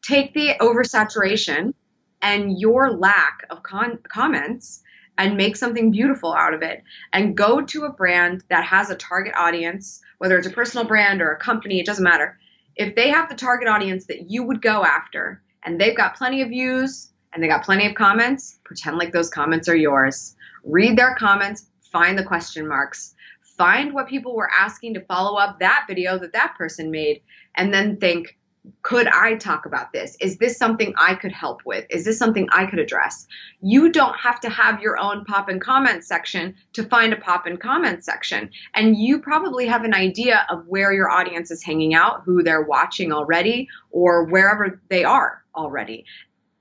Take 0.00 0.32
the 0.32 0.54
oversaturation 0.60 1.74
and 2.22 2.56
your 2.56 2.92
lack 2.92 3.44
of 3.50 3.64
con- 3.64 3.98
comments 4.08 4.80
and 5.18 5.36
make 5.36 5.56
something 5.56 5.90
beautiful 5.90 6.32
out 6.32 6.54
of 6.54 6.62
it 6.62 6.84
and 7.12 7.36
go 7.36 7.62
to 7.62 7.82
a 7.82 7.92
brand 7.92 8.44
that 8.48 8.62
has 8.62 8.88
a 8.88 8.94
target 8.94 9.34
audience, 9.36 10.00
whether 10.18 10.38
it's 10.38 10.46
a 10.46 10.52
personal 10.52 10.86
brand 10.86 11.20
or 11.20 11.32
a 11.32 11.36
company, 11.40 11.80
it 11.80 11.86
doesn't 11.86 12.04
matter. 12.04 12.38
If 12.76 12.94
they 12.94 13.08
have 13.08 13.28
the 13.28 13.34
target 13.34 13.66
audience 13.66 14.06
that 14.06 14.30
you 14.30 14.44
would 14.44 14.62
go 14.62 14.84
after 14.84 15.42
and 15.64 15.80
they've 15.80 15.96
got 15.96 16.14
plenty 16.14 16.40
of 16.40 16.50
views 16.50 17.10
and 17.32 17.42
they 17.42 17.48
got 17.48 17.64
plenty 17.64 17.88
of 17.88 17.96
comments, 17.96 18.60
pretend 18.62 18.98
like 18.98 19.12
those 19.12 19.30
comments 19.30 19.68
are 19.68 19.74
yours. 19.74 20.36
Read 20.62 20.96
their 20.96 21.16
comments, 21.16 21.66
find 21.90 22.16
the 22.16 22.22
question 22.22 22.68
marks, 22.68 23.16
find 23.58 23.92
what 23.92 24.06
people 24.06 24.36
were 24.36 24.48
asking 24.48 24.94
to 24.94 25.04
follow 25.06 25.36
up 25.36 25.58
that 25.58 25.86
video 25.88 26.20
that 26.20 26.34
that 26.34 26.54
person 26.56 26.92
made, 26.92 27.20
and 27.56 27.74
then 27.74 27.96
think, 27.96 28.36
could 28.82 29.06
I 29.06 29.36
talk 29.36 29.66
about 29.66 29.92
this? 29.92 30.16
Is 30.20 30.36
this 30.36 30.56
something 30.56 30.94
I 30.98 31.14
could 31.14 31.32
help 31.32 31.62
with? 31.64 31.86
Is 31.90 32.04
this 32.04 32.18
something 32.18 32.48
I 32.50 32.66
could 32.66 32.78
address? 32.78 33.26
You 33.60 33.90
don't 33.90 34.16
have 34.16 34.40
to 34.40 34.50
have 34.50 34.82
your 34.82 34.98
own 34.98 35.24
pop 35.24 35.48
and 35.48 35.60
comment 35.60 36.04
section 36.04 36.54
to 36.74 36.84
find 36.84 37.12
a 37.12 37.16
pop 37.16 37.46
and 37.46 37.60
comment 37.60 38.04
section. 38.04 38.50
And 38.74 38.96
you 38.96 39.20
probably 39.20 39.66
have 39.66 39.84
an 39.84 39.94
idea 39.94 40.46
of 40.50 40.66
where 40.66 40.92
your 40.92 41.10
audience 41.10 41.50
is 41.50 41.62
hanging 41.62 41.94
out, 41.94 42.22
who 42.24 42.42
they're 42.42 42.62
watching 42.62 43.12
already, 43.12 43.68
or 43.90 44.24
wherever 44.24 44.80
they 44.88 45.04
are 45.04 45.42
already. 45.54 46.04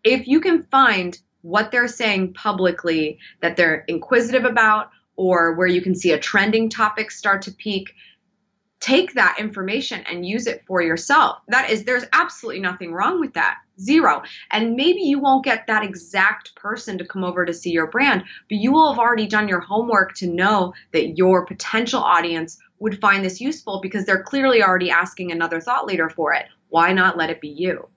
If 0.03 0.27
you 0.27 0.39
can 0.39 0.63
find 0.63 1.17
what 1.41 1.71
they're 1.71 1.87
saying 1.87 2.33
publicly 2.33 3.19
that 3.41 3.55
they're 3.57 3.83
inquisitive 3.87 4.45
about, 4.45 4.91
or 5.15 5.53
where 5.55 5.67
you 5.67 5.81
can 5.81 5.95
see 5.95 6.13
a 6.13 6.17
trending 6.17 6.69
topic 6.69 7.11
start 7.11 7.41
to 7.41 7.51
peak, 7.51 7.93
take 8.79 9.13
that 9.13 9.37
information 9.39 10.03
and 10.07 10.25
use 10.25 10.47
it 10.47 10.63
for 10.65 10.81
yourself. 10.81 11.39
That 11.47 11.69
is, 11.69 11.83
there's 11.83 12.05
absolutely 12.13 12.61
nothing 12.61 12.93
wrong 12.93 13.19
with 13.19 13.33
that. 13.33 13.57
Zero. 13.79 14.23
And 14.51 14.75
maybe 14.75 15.01
you 15.01 15.19
won't 15.19 15.43
get 15.43 15.67
that 15.67 15.83
exact 15.83 16.55
person 16.55 16.97
to 16.97 17.05
come 17.05 17.23
over 17.23 17.45
to 17.45 17.53
see 17.53 17.71
your 17.71 17.87
brand, 17.87 18.23
but 18.49 18.57
you 18.57 18.71
will 18.71 18.91
have 18.91 18.99
already 18.99 19.27
done 19.27 19.47
your 19.47 19.59
homework 19.59 20.15
to 20.15 20.27
know 20.27 20.73
that 20.93 21.17
your 21.17 21.45
potential 21.45 22.01
audience 22.01 22.57
would 22.79 23.01
find 23.01 23.23
this 23.23 23.41
useful 23.41 23.81
because 23.81 24.05
they're 24.05 24.23
clearly 24.23 24.63
already 24.63 24.89
asking 24.89 25.31
another 25.31 25.59
thought 25.59 25.85
leader 25.85 26.09
for 26.09 26.33
it. 26.33 26.45
Why 26.69 26.93
not 26.93 27.17
let 27.17 27.29
it 27.29 27.41
be 27.41 27.49
you? 27.49 27.89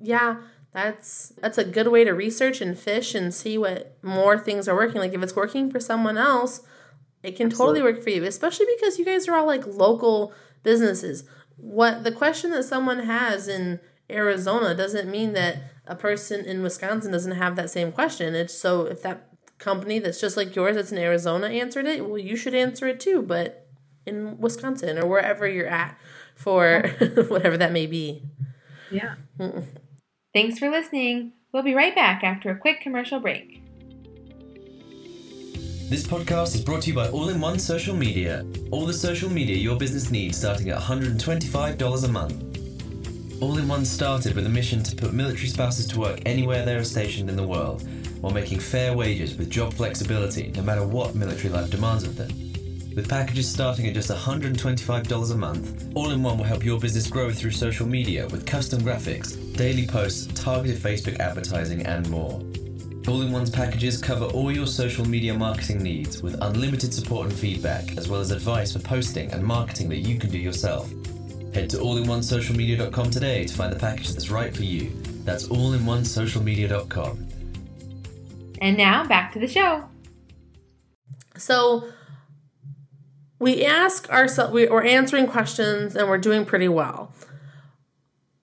Yeah, 0.00 0.36
that's 0.72 1.32
that's 1.40 1.58
a 1.58 1.64
good 1.64 1.88
way 1.88 2.04
to 2.04 2.12
research 2.12 2.60
and 2.60 2.78
fish 2.78 3.14
and 3.14 3.32
see 3.32 3.58
what 3.58 3.96
more 4.02 4.38
things 4.38 4.68
are 4.68 4.74
working. 4.74 5.00
Like 5.00 5.12
if 5.12 5.22
it's 5.22 5.36
working 5.36 5.70
for 5.70 5.80
someone 5.80 6.18
else, 6.18 6.62
it 7.22 7.36
can 7.36 7.46
Absolutely. 7.46 7.80
totally 7.80 7.92
work 7.92 8.02
for 8.02 8.10
you, 8.10 8.24
especially 8.24 8.66
because 8.76 8.98
you 8.98 9.04
guys 9.04 9.26
are 9.28 9.34
all 9.34 9.46
like 9.46 9.66
local 9.66 10.32
businesses. 10.62 11.24
What 11.56 12.04
the 12.04 12.12
question 12.12 12.50
that 12.52 12.64
someone 12.64 13.00
has 13.00 13.48
in 13.48 13.80
Arizona 14.10 14.74
doesn't 14.74 15.10
mean 15.10 15.32
that 15.32 15.58
a 15.86 15.96
person 15.96 16.44
in 16.44 16.62
Wisconsin 16.62 17.12
doesn't 17.12 17.32
have 17.32 17.56
that 17.56 17.70
same 17.70 17.92
question. 17.92 18.34
It's 18.34 18.54
so 18.54 18.86
if 18.86 19.02
that 19.02 19.28
company 19.58 19.98
that's 19.98 20.20
just 20.20 20.36
like 20.36 20.54
yours 20.54 20.76
that's 20.76 20.92
in 20.92 20.98
Arizona 20.98 21.48
answered 21.48 21.86
it, 21.86 22.06
well, 22.06 22.18
you 22.18 22.36
should 22.36 22.54
answer 22.54 22.86
it 22.86 23.00
too, 23.00 23.22
but 23.22 23.66
in 24.06 24.38
Wisconsin 24.38 24.98
or 24.98 25.06
wherever 25.06 25.46
you're 25.46 25.66
at 25.66 25.98
for 26.34 26.82
whatever 27.28 27.56
that 27.56 27.72
may 27.72 27.86
be. 27.86 28.22
Yeah. 28.90 29.16
Thanks 30.32 30.58
for 30.58 30.70
listening. 30.70 31.32
We'll 31.52 31.62
be 31.62 31.74
right 31.74 31.94
back 31.94 32.22
after 32.22 32.50
a 32.50 32.58
quick 32.58 32.80
commercial 32.80 33.20
break. 33.20 33.62
This 35.88 36.06
podcast 36.06 36.54
is 36.54 36.60
brought 36.60 36.82
to 36.82 36.90
you 36.90 36.94
by 36.94 37.08
All 37.08 37.30
in 37.30 37.40
One 37.40 37.58
Social 37.58 37.96
Media. 37.96 38.44
All 38.70 38.84
the 38.84 38.92
social 38.92 39.30
media 39.30 39.56
your 39.56 39.74
business 39.74 40.10
needs 40.10 40.36
starting 40.36 40.68
at 40.68 40.78
$125 40.78 42.04
a 42.04 42.08
month. 42.08 43.42
All 43.42 43.56
in 43.56 43.66
One 43.66 43.86
started 43.86 44.36
with 44.36 44.44
a 44.44 44.50
mission 44.50 44.82
to 44.82 44.94
put 44.94 45.14
military 45.14 45.46
spouses 45.46 45.86
to 45.86 45.98
work 45.98 46.20
anywhere 46.26 46.62
they 46.62 46.74
are 46.74 46.84
stationed 46.84 47.30
in 47.30 47.36
the 47.36 47.46
world 47.46 47.88
while 48.20 48.34
making 48.34 48.60
fair 48.60 48.94
wages 48.94 49.38
with 49.38 49.48
job 49.48 49.72
flexibility 49.72 50.52
no 50.54 50.62
matter 50.62 50.86
what 50.86 51.14
military 51.14 51.48
life 51.48 51.70
demands 51.70 52.04
of 52.04 52.16
them. 52.16 52.28
With 52.94 53.08
packages 53.08 53.48
starting 53.48 53.86
at 53.86 53.94
just 53.94 54.10
$125 54.10 55.32
a 55.32 55.36
month, 55.36 55.90
All 55.94 56.10
in 56.10 56.22
One 56.22 56.36
will 56.36 56.44
help 56.44 56.66
your 56.66 56.78
business 56.78 57.06
grow 57.06 57.32
through 57.32 57.52
social 57.52 57.86
media 57.86 58.28
with 58.28 58.44
custom 58.44 58.82
graphics 58.82 59.56
daily 59.56 59.86
posts, 59.86 60.28
targeted 60.34 60.82
Facebook 60.82 61.18
advertising, 61.18 61.86
and 61.86 62.10
more. 62.10 62.42
All 63.08 63.22
in 63.22 63.32
One's 63.32 63.48
packages 63.48 63.96
cover 63.96 64.26
all 64.26 64.52
your 64.52 64.66
social 64.66 65.02
media 65.02 65.32
marketing 65.32 65.82
needs 65.82 66.22
with 66.22 66.36
unlimited 66.42 66.92
support 66.92 67.28
and 67.28 67.34
feedback, 67.34 67.96
as 67.96 68.06
well 68.06 68.20
as 68.20 68.32
advice 68.32 68.74
for 68.74 68.80
posting 68.80 69.32
and 69.32 69.42
marketing 69.42 69.88
that 69.88 70.00
you 70.00 70.18
can 70.18 70.28
do 70.28 70.36
yourself. 70.36 70.90
Head 71.54 71.70
to 71.70 71.78
allinonesocialmedia.com 71.78 73.10
today 73.10 73.46
to 73.46 73.54
find 73.54 73.72
the 73.72 73.78
package 73.78 74.10
that's 74.10 74.28
right 74.28 74.54
for 74.54 74.62
you. 74.62 74.90
That's 75.24 75.48
allinonesocialmedia.com. 75.48 77.28
And 78.60 78.76
now 78.76 79.06
back 79.06 79.32
to 79.32 79.38
the 79.38 79.48
show. 79.48 79.88
So 81.38 81.88
we 83.38 83.64
ask 83.64 84.10
ourselves, 84.10 84.52
we, 84.52 84.66
we're 84.66 84.84
answering 84.84 85.28
questions 85.28 85.96
and 85.96 86.10
we're 86.10 86.18
doing 86.18 86.44
pretty 86.44 86.68
well. 86.68 87.14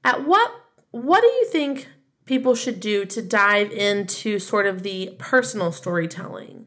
At 0.04 0.25
what 0.25 0.51
what 0.89 1.21
do 1.21 1.28
you 1.28 1.45
think 1.51 1.88
people 2.25 2.55
should 2.55 2.79
do 2.79 3.05
to 3.05 3.21
dive 3.21 3.71
into 3.71 4.39
sort 4.39 4.65
of 4.65 4.83
the 4.83 5.15
personal 5.17 5.71
storytelling? 5.71 6.65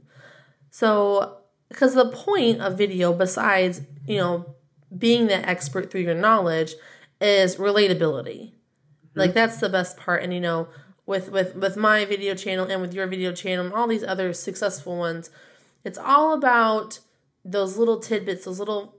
So, 0.71 1.39
because 1.69 1.95
the 1.95 2.11
point 2.11 2.61
of 2.61 2.79
video, 2.79 3.13
besides 3.13 3.83
you 4.07 4.19
know 4.19 4.55
being 4.97 5.27
the 5.27 5.49
expert 5.49 5.91
through 5.91 6.03
your 6.03 6.15
knowledge, 6.15 6.75
is 7.21 7.57
relatability. 7.57 8.53
Mm-hmm. 8.53 9.21
Like 9.21 9.35
that's 9.35 9.59
the 9.59 9.69
best 9.69 9.97
part, 9.97 10.23
and 10.23 10.33
you 10.33 10.41
know 10.41 10.69
with 11.07 11.31
with 11.31 11.57
with 11.57 11.77
my 11.77 12.05
video 12.05 12.35
channel 12.35 12.67
and 12.71 12.81
with 12.81 12.95
your 12.95 13.07
video 13.07 13.33
channel 13.33 13.67
and 13.67 13.75
all 13.75 13.89
these 13.89 14.05
other 14.05 14.33
successful 14.33 14.97
ones, 14.97 15.31
it's 15.85 15.99
all 15.99 16.35
about 16.35 17.01
those 17.45 17.79
little 17.79 17.99
tidbits, 17.99 18.45
those 18.45 18.59
little 18.59 18.98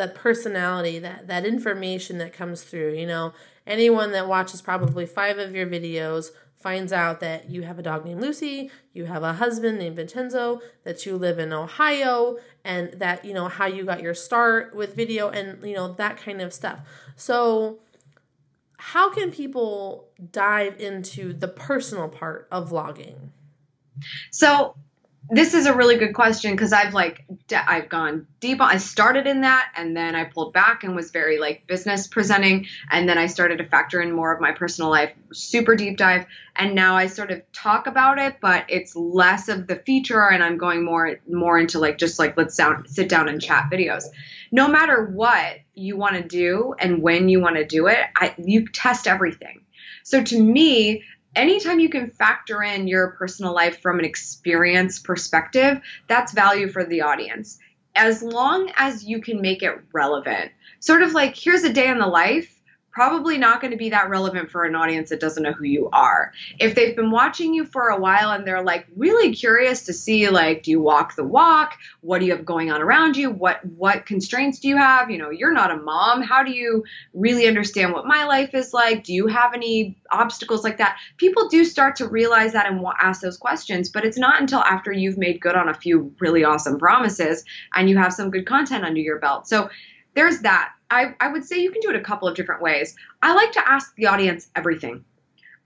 that 0.00 0.14
personality, 0.14 0.98
that 0.98 1.28
that 1.28 1.44
information 1.44 2.18
that 2.18 2.32
comes 2.32 2.62
through, 2.62 2.94
you 2.94 3.06
know, 3.06 3.32
anyone 3.66 4.12
that 4.12 4.26
watches 4.26 4.62
probably 4.62 5.04
5 5.04 5.38
of 5.38 5.54
your 5.54 5.66
videos 5.66 6.30
finds 6.56 6.92
out 6.92 7.20
that 7.20 7.48
you 7.50 7.62
have 7.62 7.78
a 7.78 7.82
dog 7.82 8.04
named 8.04 8.20
Lucy, 8.20 8.70
you 8.92 9.04
have 9.04 9.22
a 9.22 9.34
husband 9.34 9.78
named 9.78 9.96
Vincenzo, 9.96 10.60
that 10.84 11.06
you 11.06 11.16
live 11.16 11.38
in 11.38 11.52
Ohio, 11.52 12.36
and 12.64 12.92
that, 12.94 13.24
you 13.24 13.32
know, 13.32 13.48
how 13.48 13.66
you 13.66 13.84
got 13.84 14.02
your 14.02 14.14
start 14.14 14.74
with 14.74 14.94
video 14.94 15.28
and, 15.30 15.62
you 15.62 15.74
know, 15.74 15.92
that 15.94 16.16
kind 16.18 16.40
of 16.40 16.52
stuff. 16.52 16.80
So, 17.16 17.78
how 18.76 19.10
can 19.10 19.30
people 19.30 20.08
dive 20.32 20.80
into 20.80 21.34
the 21.34 21.48
personal 21.48 22.08
part 22.08 22.48
of 22.50 22.70
vlogging? 22.70 23.30
So, 24.30 24.76
this 25.30 25.54
is 25.54 25.66
a 25.66 25.74
really 25.74 25.96
good 25.96 26.12
question 26.12 26.50
because 26.52 26.72
I've 26.72 26.92
like 26.92 27.24
I've 27.54 27.88
gone 27.88 28.26
deep. 28.40 28.60
I 28.60 28.78
started 28.78 29.26
in 29.26 29.42
that 29.42 29.70
and 29.76 29.96
then 29.96 30.16
I 30.16 30.24
pulled 30.24 30.52
back 30.52 30.82
and 30.82 30.96
was 30.96 31.12
very 31.12 31.38
like 31.38 31.66
business 31.66 32.08
presenting 32.08 32.66
and 32.90 33.08
then 33.08 33.16
I 33.16 33.26
started 33.26 33.58
to 33.58 33.64
factor 33.64 34.00
in 34.00 34.12
more 34.12 34.34
of 34.34 34.40
my 34.40 34.52
personal 34.52 34.90
life, 34.90 35.12
super 35.32 35.76
deep 35.76 35.96
dive, 35.96 36.26
and 36.56 36.74
now 36.74 36.96
I 36.96 37.06
sort 37.06 37.30
of 37.30 37.42
talk 37.52 37.86
about 37.86 38.18
it, 38.18 38.36
but 38.40 38.64
it's 38.68 38.96
less 38.96 39.48
of 39.48 39.66
the 39.68 39.76
feature 39.76 40.28
and 40.28 40.42
I'm 40.42 40.58
going 40.58 40.84
more 40.84 41.20
more 41.28 41.58
into 41.58 41.78
like 41.78 41.98
just 41.98 42.18
like 42.18 42.36
let's 42.36 42.56
down, 42.56 42.88
sit 42.88 43.08
down 43.08 43.28
and 43.28 43.40
chat 43.40 43.70
videos. 43.70 44.04
No 44.50 44.66
matter 44.66 45.06
what 45.06 45.58
you 45.74 45.96
want 45.96 46.16
to 46.16 46.22
do 46.22 46.74
and 46.78 47.02
when 47.02 47.28
you 47.28 47.40
want 47.40 47.56
to 47.56 47.64
do 47.64 47.86
it, 47.86 48.00
I 48.16 48.34
you 48.38 48.66
test 48.66 49.06
everything. 49.06 49.64
So 50.02 50.22
to 50.24 50.42
me, 50.42 51.04
anytime 51.34 51.80
you 51.80 51.88
can 51.88 52.10
factor 52.10 52.62
in 52.62 52.88
your 52.88 53.12
personal 53.12 53.54
life 53.54 53.80
from 53.80 53.98
an 53.98 54.04
experience 54.04 54.98
perspective, 54.98 55.80
that's 56.08 56.32
value 56.32 56.68
for 56.68 56.84
the 56.84 57.02
audience. 57.02 57.58
As 57.94 58.22
long 58.22 58.70
as 58.76 59.04
you 59.04 59.20
can 59.20 59.40
make 59.40 59.62
it 59.62 59.80
relevant. 59.92 60.52
Sort 60.80 61.02
of 61.02 61.12
like, 61.12 61.36
here's 61.36 61.64
a 61.64 61.72
day 61.72 61.88
in 61.88 61.98
the 61.98 62.06
life 62.06 62.59
probably 62.92 63.38
not 63.38 63.60
going 63.60 63.70
to 63.70 63.76
be 63.76 63.90
that 63.90 64.10
relevant 64.10 64.50
for 64.50 64.64
an 64.64 64.74
audience 64.74 65.10
that 65.10 65.20
doesn't 65.20 65.42
know 65.42 65.52
who 65.52 65.64
you 65.64 65.88
are. 65.92 66.32
If 66.58 66.74
they've 66.74 66.96
been 66.96 67.10
watching 67.10 67.54
you 67.54 67.64
for 67.64 67.88
a 67.88 67.98
while 67.98 68.30
and 68.30 68.46
they're 68.46 68.62
like 68.62 68.86
really 68.96 69.32
curious 69.34 69.82
to 69.82 69.92
see 69.92 70.28
like 70.28 70.62
do 70.62 70.70
you 70.70 70.80
walk 70.80 71.16
the 71.16 71.24
walk? 71.24 71.76
What 72.00 72.18
do 72.18 72.26
you 72.26 72.32
have 72.32 72.44
going 72.44 72.70
on 72.70 72.82
around 72.82 73.16
you? 73.16 73.30
What 73.30 73.64
what 73.64 74.06
constraints 74.06 74.58
do 74.58 74.68
you 74.68 74.76
have? 74.76 75.10
You 75.10 75.18
know, 75.18 75.30
you're 75.30 75.52
not 75.52 75.70
a 75.70 75.76
mom. 75.76 76.22
How 76.22 76.42
do 76.42 76.52
you 76.52 76.84
really 77.14 77.46
understand 77.46 77.92
what 77.92 78.06
my 78.06 78.24
life 78.24 78.54
is 78.54 78.72
like? 78.72 79.04
Do 79.04 79.14
you 79.14 79.26
have 79.28 79.54
any 79.54 79.98
obstacles 80.10 80.64
like 80.64 80.78
that? 80.78 80.98
People 81.16 81.48
do 81.48 81.64
start 81.64 81.96
to 81.96 82.08
realize 82.08 82.52
that 82.52 82.66
and 82.66 82.84
ask 83.00 83.20
those 83.20 83.36
questions, 83.36 83.88
but 83.88 84.04
it's 84.04 84.18
not 84.18 84.40
until 84.40 84.60
after 84.60 84.92
you've 84.92 85.18
made 85.18 85.40
good 85.40 85.54
on 85.54 85.68
a 85.68 85.74
few 85.74 86.14
really 86.18 86.44
awesome 86.44 86.78
promises 86.78 87.44
and 87.74 87.88
you 87.88 87.96
have 87.96 88.12
some 88.12 88.30
good 88.30 88.46
content 88.46 88.84
under 88.84 89.00
your 89.00 89.18
belt. 89.18 89.46
So 89.46 89.70
there's 90.14 90.40
that. 90.40 90.72
I, 90.90 91.14
I 91.20 91.28
would 91.28 91.44
say 91.44 91.60
you 91.60 91.70
can 91.70 91.80
do 91.80 91.90
it 91.90 91.96
a 91.96 92.00
couple 92.00 92.28
of 92.28 92.34
different 92.34 92.62
ways. 92.62 92.96
I 93.22 93.34
like 93.34 93.52
to 93.52 93.68
ask 93.68 93.94
the 93.94 94.06
audience 94.06 94.48
everything. 94.56 95.04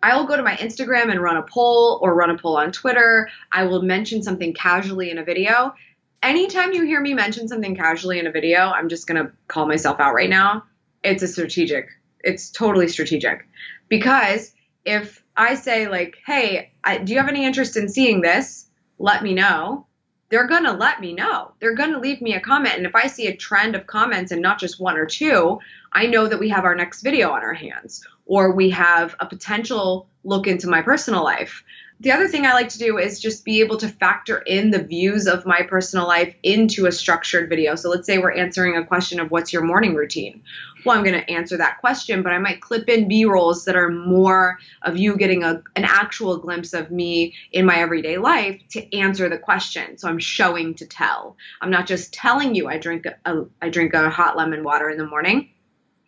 I 0.03 0.17
will 0.17 0.27
go 0.27 0.37
to 0.37 0.43
my 0.43 0.55
Instagram 0.57 1.11
and 1.11 1.23
run 1.23 1.39
a 1.39 1.43
poll 1.43 1.99
or 2.03 2.15
run 2.15 2.29
a 2.29 2.37
poll 2.37 2.59
on 2.59 2.73
Twitter. 2.73 3.29
I 3.53 3.65
will 3.65 3.81
mention 3.81 4.23
something 4.23 4.53
casually 4.53 5.11
in 5.11 5.17
a 5.17 5.25
video. 5.25 5.75
Anytime 6.23 6.73
you 6.75 6.85
hear 6.85 7.01
me 7.01 7.15
mention 7.15 7.49
something 7.49 7.75
casually 7.75 8.19
in 8.19 8.27
a 8.27 8.31
video, 8.31 8.71
I'm 8.71 8.91
just 8.91 9.07
going 9.07 9.25
to 9.25 9.33
call 9.49 9.67
myself 9.67 10.01
out 10.01 10.15
right 10.15 10.29
now. 10.29 10.65
It's 11.03 11.23
a 11.23 11.29
strategic. 11.29 11.89
It's 12.21 12.51
totally 12.51 12.89
strategic. 12.89 13.47
Because 13.89 14.53
if 14.85 15.23
I 15.37 15.55
say, 15.55 15.89
like, 15.89 16.19
hey, 16.27 16.73
I, 16.83 16.99
do 16.99 17.13
you 17.13 17.19
have 17.19 17.29
any 17.29 17.47
interest 17.47 17.79
in 17.79 17.89
seeing 17.89 18.21
this? 18.21 18.67
Let 18.99 19.23
me 19.23 19.33
know 19.33 19.87
they're 20.35 20.49
going 20.49 20.65
to 20.65 20.73
let 20.73 21.01
me 21.01 21.13
know. 21.13 21.53
They're 21.61 21.77
going 21.77 21.93
to 21.93 22.01
leave 22.01 22.21
me 22.21 22.35
a 22.35 22.41
comment. 22.41 22.75
And 22.77 22.87
if 22.87 22.97
I 22.97 23.07
see 23.07 23.29
a 23.29 23.37
trend 23.37 23.77
of 23.77 23.87
comments 23.87 24.33
and 24.33 24.43
not 24.43 24.59
just 24.59 24.81
one 24.81 24.97
or 24.97 25.07
two, 25.07 25.61
I 25.93 26.07
know 26.07 26.27
that 26.27 26.41
we 26.41 26.49
have 26.49 26.65
our 26.65 26.75
next 26.75 27.03
video 27.03 27.31
on 27.31 27.43
our 27.43 27.55
hands 27.55 28.05
or 28.27 28.51
we 28.51 28.69
have 28.71 29.15
a 29.21 29.27
potential 29.27 30.09
look 30.25 30.49
into 30.49 30.67
my 30.67 30.83
personal 30.83 31.23
life. 31.23 31.63
The 32.01 32.11
other 32.11 32.27
thing 32.27 32.45
I 32.45 32.55
like 32.55 32.71
to 32.71 32.79
do 32.79 32.99
is 32.99 33.21
just 33.21 33.45
be 33.45 33.61
able 33.61 33.77
to 33.79 33.89
factor 33.89 34.39
in 34.39 34.71
the 34.71 34.83
views 34.83 35.29
of 35.29 35.47
my 35.47 35.63
personal 35.63 36.09
life 36.09 36.35
into 36.43 36.87
a 36.87 36.93
structured 36.93 37.49
video. 37.49 37.77
So 37.77 37.89
let's 37.89 38.05
say 38.07 38.19
we're 38.19 38.33
answering 38.33 38.77
a 38.77 38.85
question 38.85 39.21
of 39.21 39.31
what's 39.31 39.53
your 39.53 39.63
morning 39.63 39.95
routine. 39.95 40.43
Well, 40.85 40.99
I'm 40.99 41.05
going 41.05 41.19
to 41.19 41.31
answer 41.31 41.57
that 41.57 41.81
question, 41.81 42.23
but 42.23 42.33
I 42.33 42.39
might 42.39 42.61
clip 42.61 42.89
in 42.89 43.09
B 43.09 43.25
rolls 43.25 43.65
that 43.65 43.77
are 43.77 43.91
more 43.91 44.59
of 44.83 44.99
you 44.99 45.17
getting 45.17 45.45
a, 45.45 45.63
an 45.77 45.85
actual 45.85 46.37
glimpse 46.37 46.75
of 46.75 46.91
me 46.91 47.35
in 47.53 47.65
my 47.65 47.77
everyday 47.77 48.19
life 48.19 48.61
to 48.71 48.97
answer 48.97 49.29
the 49.29 49.39
question. 49.39 49.97
So 49.97 50.09
I'm 50.09 50.19
showing 50.19 50.75
to 50.75 50.87
tell. 50.87 51.37
I'm 51.63 51.71
not 51.71 51.87
just 51.87 52.13
telling 52.13 52.57
you 52.57 52.69
I 52.69 52.77
drink 52.77 53.07
a, 53.07 53.17
a 53.25 53.47
I 53.63 53.69
drink 53.71 53.95
a 53.95 54.11
hot 54.11 54.37
lemon 54.37 54.65
water 54.65 54.91
in 54.91 54.99
the 54.99 55.07
morning. 55.07 55.49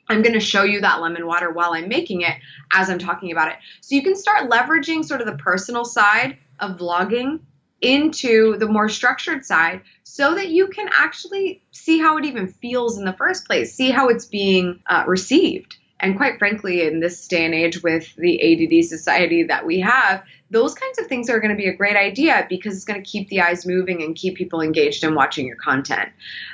I'm 0.08 0.22
going 0.22 0.34
to 0.34 0.40
show 0.40 0.62
you 0.62 0.80
that 0.80 1.00
lemon 1.00 1.26
water 1.26 1.50
while 1.50 1.72
I'm 1.72 1.88
making 1.88 2.22
it 2.22 2.34
as 2.72 2.88
I'm 2.88 2.98
talking 2.98 3.32
about 3.32 3.48
it. 3.48 3.56
So 3.80 3.94
you 3.94 4.02
can 4.02 4.16
start 4.16 4.50
leveraging 4.50 5.04
sort 5.04 5.20
of 5.20 5.26
the 5.26 5.36
personal 5.36 5.84
side 5.84 6.38
of 6.60 6.78
vlogging 6.78 7.40
into 7.80 8.56
the 8.56 8.66
more 8.66 8.88
structured 8.88 9.44
side 9.44 9.82
so 10.02 10.34
that 10.34 10.48
you 10.48 10.68
can 10.68 10.88
actually 10.92 11.62
see 11.72 11.98
how 11.98 12.16
it 12.16 12.24
even 12.24 12.48
feels 12.48 12.98
in 12.98 13.04
the 13.04 13.12
first 13.12 13.46
place, 13.46 13.74
see 13.74 13.90
how 13.90 14.08
it's 14.08 14.24
being 14.24 14.80
uh, 14.86 15.04
received. 15.06 15.75
And 15.98 16.16
quite 16.16 16.38
frankly, 16.38 16.82
in 16.82 17.00
this 17.00 17.26
day 17.26 17.44
and 17.44 17.54
age 17.54 17.82
with 17.82 18.14
the 18.16 18.40
ADD 18.40 18.84
society 18.84 19.44
that 19.44 19.64
we 19.64 19.80
have, 19.80 20.22
those 20.50 20.74
kinds 20.74 20.98
of 20.98 21.06
things 21.06 21.30
are 21.30 21.40
going 21.40 21.50
to 21.50 21.56
be 21.56 21.68
a 21.68 21.74
great 21.74 21.96
idea 21.96 22.46
because 22.48 22.76
it's 22.76 22.84
going 22.84 23.02
to 23.02 23.10
keep 23.10 23.28
the 23.28 23.40
eyes 23.40 23.66
moving 23.66 24.02
and 24.02 24.14
keep 24.14 24.36
people 24.36 24.60
engaged 24.60 25.02
in 25.04 25.14
watching 25.14 25.46
your 25.46 25.56
content. 25.56 26.10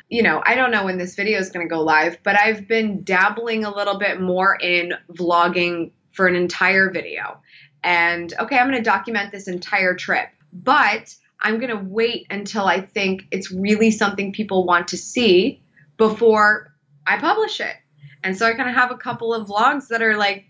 You 0.09 0.22
know, 0.22 0.42
I 0.46 0.55
don't 0.55 0.70
know 0.70 0.85
when 0.85 0.96
this 0.96 1.16
video 1.16 1.38
is 1.38 1.50
going 1.50 1.66
to 1.66 1.70
go 1.70 1.83
live, 1.83 2.18
but 2.22 2.38
I've 2.38 2.68
been 2.68 3.02
dabbling 3.02 3.64
a 3.64 3.74
little 3.74 3.98
bit 3.98 4.20
more 4.20 4.57
in 4.57 4.94
vlogging 5.12 5.90
for 6.12 6.28
an 6.28 6.37
entire 6.37 6.90
video. 6.90 7.40
And 7.83 8.33
okay, 8.38 8.59
I'm 8.59 8.70
going 8.70 8.83
to 8.83 8.88
document 8.88 9.33
this 9.33 9.48
entire 9.48 9.94
trip, 9.94 10.28
but 10.52 11.14
I'm 11.40 11.59
going 11.59 11.70
to 11.70 11.85
wait 11.85 12.28
until 12.31 12.66
I 12.66 12.81
think 12.81 13.26
it's 13.33 13.50
really 13.50 13.90
something 13.90 14.33
people 14.33 14.64
want 14.64 14.88
to 14.88 14.96
see 14.96 15.62
before 15.96 16.72
I 17.05 17.18
publish 17.18 17.61
it. 17.61 17.74
And 18.22 18.37
so 18.37 18.46
I 18.46 18.54
kind 18.54 18.68
of 18.68 18.74
have 18.74 18.90
a 18.90 18.96
couple 18.96 19.35
of 19.35 19.48
vlogs 19.48 19.88
that 19.88 20.02
are 20.02 20.16
like 20.16 20.46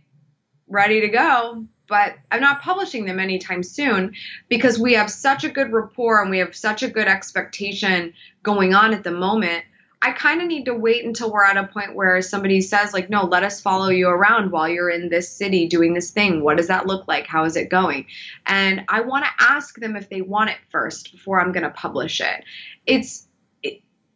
ready 0.68 1.00
to 1.02 1.08
go, 1.08 1.66
but 1.88 2.14
I'm 2.30 2.40
not 2.40 2.62
publishing 2.62 3.04
them 3.04 3.18
anytime 3.18 3.62
soon 3.62 4.14
because 4.48 4.78
we 4.78 4.94
have 4.94 5.11
such 5.11 5.44
a 5.44 5.48
good 5.48 5.72
rapport 5.72 6.22
and 6.22 6.30
we 6.30 6.38
have 6.38 6.54
such 6.54 6.82
a 6.82 6.88
good 6.88 7.08
expectation 7.08 8.14
going 8.42 8.74
on 8.74 8.94
at 8.94 9.04
the 9.04 9.11
moment. 9.11 9.64
I 10.04 10.11
kind 10.11 10.42
of 10.42 10.48
need 10.48 10.64
to 10.64 10.74
wait 10.74 11.04
until 11.04 11.30
we're 11.30 11.44
at 11.44 11.56
a 11.56 11.68
point 11.68 11.94
where 11.94 12.20
somebody 12.22 12.61
says, 12.61 12.92
like, 12.92 13.08
no, 13.08 13.24
let 13.24 13.44
us 13.44 13.61
follow 13.61 13.88
you 13.88 14.08
around 14.08 14.50
while 14.50 14.68
you're 14.68 14.90
in 14.90 15.11
this 15.11 15.30
city 15.30 15.68
doing 15.68 15.94
this 15.94 16.11
thing. 16.11 16.42
What 16.42 16.56
does 16.56 16.66
that 16.66 16.88
look 16.88 17.06
like? 17.06 17.28
How 17.28 17.44
is 17.44 17.56
it 17.56 17.70
going? 17.70 18.06
And 18.44 18.85
I 18.88 19.02
want 19.02 19.26
to 19.26 19.30
ask 19.38 19.78
them 19.78 19.94
if 19.94 20.08
they 20.08 20.20
want 20.20 20.50
it 20.50 20.56
first 20.70 21.12
before 21.12 21.40
I'm 21.40 21.52
going 21.52 21.62
to 21.62 21.70
publish 21.70 22.20
it. 22.20 22.44
It's 22.85 23.28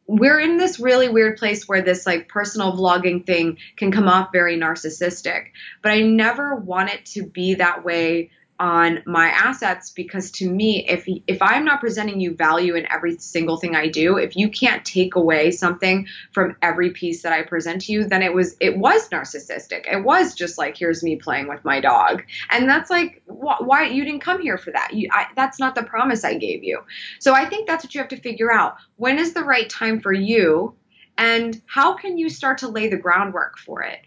we're 0.07 0.39
in 0.39 0.57
this 0.57 0.79
really 0.79 1.09
weird 1.09 1.37
place 1.37 1.67
where 1.67 1.83
this 1.83 2.07
like 2.07 2.29
personal 2.29 2.73
vlogging 2.73 3.25
thing 3.27 3.59
can 3.77 3.91
come 3.91 4.09
off 4.09 4.31
very 4.33 4.57
narcissistic 4.57 5.47
but 5.83 5.93
i 5.93 6.01
never 6.01 6.55
want 6.55 6.91
it 6.91 7.05
to 7.05 7.25
be 7.25 7.55
that 7.55 7.85
way 7.85 8.31
on 8.59 9.03
my 9.07 9.29
assets 9.29 9.91
because 9.91 10.31
to 10.33 10.51
me 10.51 10.87
if 10.89 11.07
if 11.27 11.43
I'm 11.43 11.65
not 11.65 11.81
presenting 11.81 12.21
you 12.21 12.35
value 12.35 12.75
in 12.75 12.91
every 12.91 13.19
single 13.19 13.57
thing 13.57 13.77
I 13.77 13.89
do 13.89 14.17
if 14.17 14.37
you 14.37 14.49
can't 14.49 14.85
take 14.85 15.15
away 15.15 15.51
something 15.51 16.07
from 16.33 16.57
every 16.63 16.91
piece 16.91 17.23
that 17.23 17.33
I 17.33 17.43
present 17.43 17.83
to 17.83 17.93
you 17.93 18.05
then 18.05 18.23
it 18.23 18.33
was 18.33 18.57
it 18.61 18.77
was 18.77 19.09
narcissistic. 19.09 19.91
It 19.91 20.05
was 20.05 20.35
just 20.35 20.59
like 20.59 20.77
here's 20.77 21.03
me 21.03 21.17
playing 21.17 21.49
with 21.49 21.65
my 21.65 21.81
dog. 21.81 22.23
And 22.51 22.69
that's 22.69 22.91
like 22.91 23.23
wh- 23.27 23.61
why 23.61 23.89
you 23.89 24.05
didn't 24.05 24.21
come 24.21 24.41
here 24.41 24.59
for 24.59 24.71
that. 24.73 24.95
You 24.95 25.09
I, 25.13 25.27
that's 25.35 25.59
not 25.59 25.75
the 25.75 25.83
promise 25.83 26.25
I 26.25 26.35
gave 26.35 26.65
you. 26.65 26.83
So 27.21 27.35
I 27.35 27.47
think 27.47 27.67
that's 27.67 27.85
what 27.85 27.95
you 27.95 28.01
have 28.01 28.09
to 28.09 28.21
figure 28.21 28.53
out. 28.53 28.77
When 28.97 29.19
is 29.19 29.35
the 29.35 29.45
right 29.45 29.69
time 29.69 30.01
for 30.01 30.13
you? 30.13 30.75
And 31.19 31.63
how 31.67 31.95
can 31.95 32.19
you 32.19 32.29
start 32.29 32.59
to 32.59 32.69
lay 32.69 32.89
the 32.89 32.99
groundwork 32.99 33.59
for 33.59 33.83
it 33.83 34.01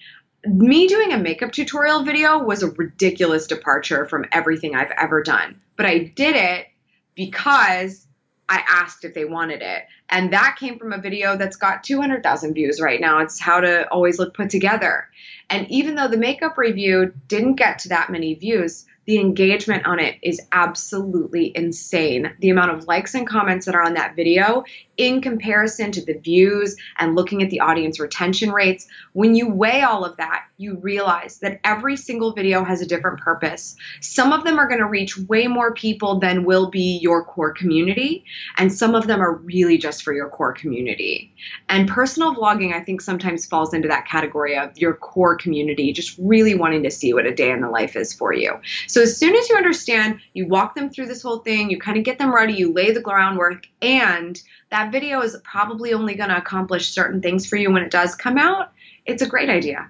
me 0.45 0.88
doing 0.88 1.12
a 1.12 1.17
makeup 1.17 1.52
tutorial 1.52 2.04
video 2.04 2.39
was 2.39 2.63
a 2.63 2.71
ridiculous 2.71 3.47
departure 3.47 4.06
from 4.06 4.25
everything 4.32 4.75
I've 4.75 4.91
ever 4.97 5.21
done. 5.21 5.60
But 5.75 5.86
I 5.86 5.97
did 5.99 6.36
it 6.36 6.67
because 7.15 8.08
I 8.47 8.63
asked 8.67 9.06
if 9.06 9.13
they 9.13 9.25
wanted 9.25 9.62
it. 9.62 9.84
And 10.10 10.34
that 10.34 10.58
came 10.60 10.80
from 10.80 10.91
a 10.91 11.02
video 11.02 11.38
that's 11.38 11.56
got 11.56 11.84
200,000 11.84 12.54
views 12.54 12.82
right 12.82 12.99
now. 12.99 13.19
It's 13.19 13.39
how 13.39 13.60
to 13.60 13.88
always 13.91 14.17
look 14.17 14.34
put 14.34 14.49
together. 14.49 15.08
And 15.49 15.69
even 15.69 15.95
though 15.95 16.08
the 16.08 16.17
makeup 16.17 16.58
review 16.58 17.13
didn't 17.28 17.56
get 17.56 17.80
to 17.80 17.89
that 17.89 18.10
many 18.10 18.34
views, 18.34 18.86
the 19.09 19.17
engagement 19.17 19.87
on 19.87 19.99
it 19.99 20.19
is 20.21 20.39
absolutely 20.51 21.51
insane. 21.55 22.31
The 22.41 22.51
amount 22.51 22.69
of 22.69 22.85
likes 22.85 23.15
and 23.15 23.27
comments 23.27 23.65
that 23.65 23.73
are 23.73 23.81
on 23.81 23.95
that 23.95 24.15
video 24.15 24.63
in 24.97 25.19
comparison 25.19 25.91
to 25.93 26.05
the 26.05 26.13
views 26.13 26.75
and 26.99 27.15
looking 27.15 27.41
at 27.41 27.49
the 27.49 27.59
audience 27.61 27.99
retention 27.99 28.51
rates, 28.51 28.85
when 29.13 29.33
you 29.33 29.49
weigh 29.49 29.81
all 29.81 30.05
of 30.05 30.15
that, 30.17 30.43
you 30.57 30.75
realize 30.75 31.39
that 31.39 31.59
every 31.63 31.95
single 31.95 32.33
video 32.33 32.63
has 32.63 32.81
a 32.81 32.85
different 32.85 33.19
purpose. 33.19 33.75
Some 34.01 34.31
of 34.31 34.43
them 34.43 34.59
are 34.59 34.67
going 34.67 34.81
to 34.81 34.85
reach 34.85 35.17
way 35.17 35.47
more 35.47 35.73
people 35.73 36.19
than 36.19 36.43
will 36.43 36.69
be 36.69 36.99
your 37.01 37.23
core 37.23 37.53
community, 37.53 38.25
and 38.57 38.71
some 38.71 38.93
of 38.93 39.07
them 39.07 39.21
are 39.21 39.37
really 39.37 39.77
just 39.77 40.03
for 40.03 40.13
your 40.13 40.29
core 40.29 40.53
community. 40.53 41.33
And 41.69 41.87
personal 41.87 42.35
vlogging, 42.35 42.73
I 42.73 42.81
think, 42.81 43.01
sometimes 43.01 43.45
falls 43.45 43.73
into 43.73 43.87
that 43.87 44.05
category 44.05 44.57
of 44.57 44.77
your 44.77 44.93
core 44.93 45.37
community, 45.37 45.93
just 45.93 46.15
really 46.19 46.55
wanting 46.55 46.83
to 46.83 46.91
see 46.91 47.13
what 47.13 47.25
a 47.25 47.33
day 47.33 47.51
in 47.51 47.61
the 47.61 47.69
life 47.69 47.95
is 47.95 48.13
for 48.13 48.33
you. 48.33 48.59
So 48.87 48.98
as 49.01 49.17
soon 49.17 49.35
as 49.35 49.49
you 49.49 49.55
understand, 49.55 50.19
you 50.33 50.47
walk 50.47 50.75
them 50.75 50.89
through 50.89 51.07
this 51.07 51.21
whole 51.21 51.39
thing, 51.39 51.69
you 51.69 51.79
kind 51.79 51.97
of 51.97 52.03
get 52.03 52.17
them 52.17 52.33
ready, 52.33 52.53
you 52.53 52.73
lay 52.73 52.91
the 52.91 53.01
groundwork, 53.01 53.67
and 53.81 54.41
that 54.71 54.91
video 54.91 55.21
is 55.21 55.38
probably 55.43 55.93
only 55.93 56.15
going 56.15 56.29
to 56.29 56.38
accomplish 56.38 56.89
certain 56.89 57.21
things 57.21 57.45
for 57.45 57.55
you 57.55 57.71
when 57.71 57.83
it 57.83 57.91
does 57.91 58.15
come 58.15 58.38
out, 58.38 58.71
it's 59.05 59.21
a 59.21 59.27
great 59.27 59.49
idea. 59.49 59.89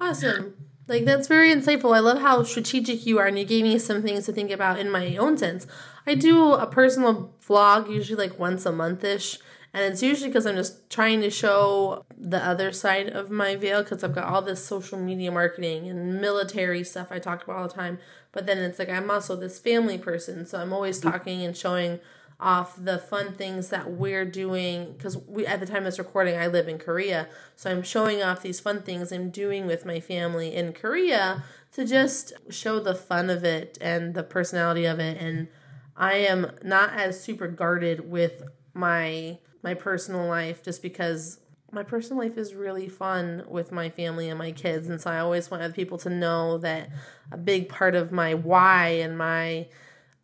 Awesome. 0.00 0.54
Like 0.86 1.04
that's 1.04 1.28
very 1.28 1.54
insightful. 1.54 1.96
I 1.96 2.00
love 2.00 2.20
how 2.20 2.42
strategic 2.42 3.06
you 3.06 3.18
are, 3.18 3.26
and 3.26 3.38
you 3.38 3.44
gave 3.44 3.62
me 3.62 3.78
some 3.78 4.02
things 4.02 4.26
to 4.26 4.32
think 4.32 4.50
about 4.50 4.78
in 4.78 4.90
my 4.90 5.16
own 5.16 5.38
sense. 5.38 5.66
I 6.06 6.14
do 6.14 6.52
a 6.52 6.66
personal 6.66 7.32
vlog 7.46 7.90
usually 7.90 8.28
like 8.28 8.38
once 8.38 8.66
a 8.66 8.72
month 8.72 9.02
ish, 9.02 9.38
and 9.74 9.92
it's 9.92 10.04
usually 10.04 10.28
because 10.28 10.46
I'm 10.46 10.54
just 10.54 10.88
trying 10.88 11.20
to 11.22 11.30
show 11.30 12.06
the 12.16 12.38
other 12.38 12.70
side 12.70 13.08
of 13.08 13.28
my 13.28 13.56
veil 13.56 13.82
because 13.82 14.04
I've 14.04 14.14
got 14.14 14.32
all 14.32 14.40
this 14.40 14.64
social 14.64 15.00
media 15.00 15.32
marketing 15.32 15.88
and 15.88 16.20
military 16.20 16.84
stuff 16.84 17.08
I 17.10 17.18
talk 17.18 17.42
about 17.42 17.56
all 17.56 17.66
the 17.66 17.74
time. 17.74 17.98
But 18.30 18.46
then 18.46 18.58
it's 18.58 18.78
like 18.78 18.88
I'm 18.88 19.10
also 19.10 19.34
this 19.34 19.58
family 19.58 19.98
person, 19.98 20.46
so 20.46 20.60
I'm 20.60 20.72
always 20.72 21.00
mm. 21.00 21.10
talking 21.10 21.42
and 21.42 21.56
showing 21.56 21.98
off 22.38 22.76
the 22.82 22.98
fun 22.98 23.34
things 23.34 23.70
that 23.70 23.90
we're 23.90 24.24
doing. 24.24 24.92
Because 24.92 25.18
we 25.18 25.44
at 25.44 25.58
the 25.58 25.66
time 25.66 25.78
of 25.78 25.84
this 25.86 25.98
recording 25.98 26.38
I 26.38 26.46
live 26.46 26.68
in 26.68 26.78
Korea 26.78 27.28
so 27.56 27.68
I'm 27.68 27.82
showing 27.82 28.22
off 28.22 28.42
these 28.42 28.60
fun 28.60 28.82
things 28.82 29.10
I'm 29.10 29.30
doing 29.30 29.66
with 29.66 29.84
my 29.84 29.98
family 29.98 30.54
in 30.54 30.72
Korea 30.72 31.42
to 31.72 31.84
just 31.84 32.32
show 32.48 32.78
the 32.78 32.94
fun 32.94 33.28
of 33.28 33.42
it 33.42 33.76
and 33.80 34.14
the 34.14 34.22
personality 34.22 34.84
of 34.84 35.00
it. 35.00 35.20
And 35.20 35.48
I 35.96 36.14
am 36.14 36.52
not 36.62 36.92
as 36.92 37.20
super 37.20 37.48
guarded 37.48 38.08
with 38.08 38.44
my 38.72 39.38
my 39.64 39.74
personal 39.74 40.26
life 40.26 40.62
just 40.62 40.82
because 40.82 41.40
my 41.72 41.82
personal 41.82 42.22
life 42.22 42.38
is 42.38 42.54
really 42.54 42.88
fun 42.88 43.42
with 43.48 43.72
my 43.72 43.88
family 43.88 44.28
and 44.28 44.38
my 44.38 44.52
kids 44.52 44.88
and 44.88 45.00
so 45.00 45.10
I 45.10 45.18
always 45.18 45.50
want 45.50 45.62
other 45.62 45.72
people 45.72 45.98
to 45.98 46.10
know 46.10 46.58
that 46.58 46.90
a 47.32 47.36
big 47.36 47.68
part 47.68 47.96
of 47.96 48.12
my 48.12 48.34
why 48.34 48.88
and 48.88 49.18
my 49.18 49.66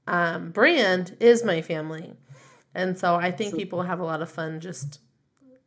um, 0.07 0.51
brand 0.51 1.17
is 1.21 1.45
my 1.45 1.63
family. 1.63 2.15
And 2.75 2.99
so 2.99 3.17
I 3.17 3.31
think 3.33 3.57
people 3.57 3.83
have 3.83 4.01
a 4.01 4.05
lot 4.05 4.23
of 4.23 4.31
fun 4.31 4.61
just 4.61 5.01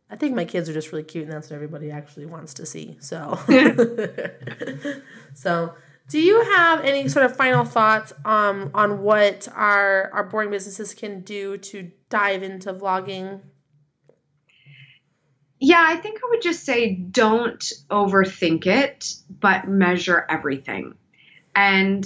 I 0.09 0.15
think 0.15 0.35
my 0.35 0.45
kids 0.45 0.69
are 0.69 0.73
just 0.73 0.91
really 0.91 1.03
cute 1.03 1.23
and 1.23 1.33
that's 1.33 1.49
what 1.49 1.55
everybody 1.55 1.89
actually 1.89 2.27
wants 2.27 2.53
to 2.55 2.65
see. 2.65 2.97
So 2.99 3.39
So 5.33 5.73
do 6.09 6.19
you 6.19 6.43
have 6.43 6.81
any 6.81 7.07
sort 7.07 7.25
of 7.25 7.35
final 7.35 7.65
thoughts 7.65 8.13
um, 8.23 8.69
on 8.73 9.01
what 9.01 9.47
our 9.55 10.11
our 10.13 10.23
boring 10.23 10.51
businesses 10.51 10.93
can 10.93 11.21
do 11.21 11.57
to 11.57 11.91
dive 12.09 12.43
into 12.43 12.73
vlogging? 12.73 13.41
Yeah, 15.65 15.81
I 15.81 15.95
think 15.95 16.19
I 16.21 16.27
would 16.29 16.41
just 16.41 16.65
say 16.65 16.93
don't 16.93 17.63
overthink 17.89 18.65
it, 18.65 19.13
but 19.29 19.65
measure 19.65 20.25
everything. 20.29 20.95
And 21.55 22.05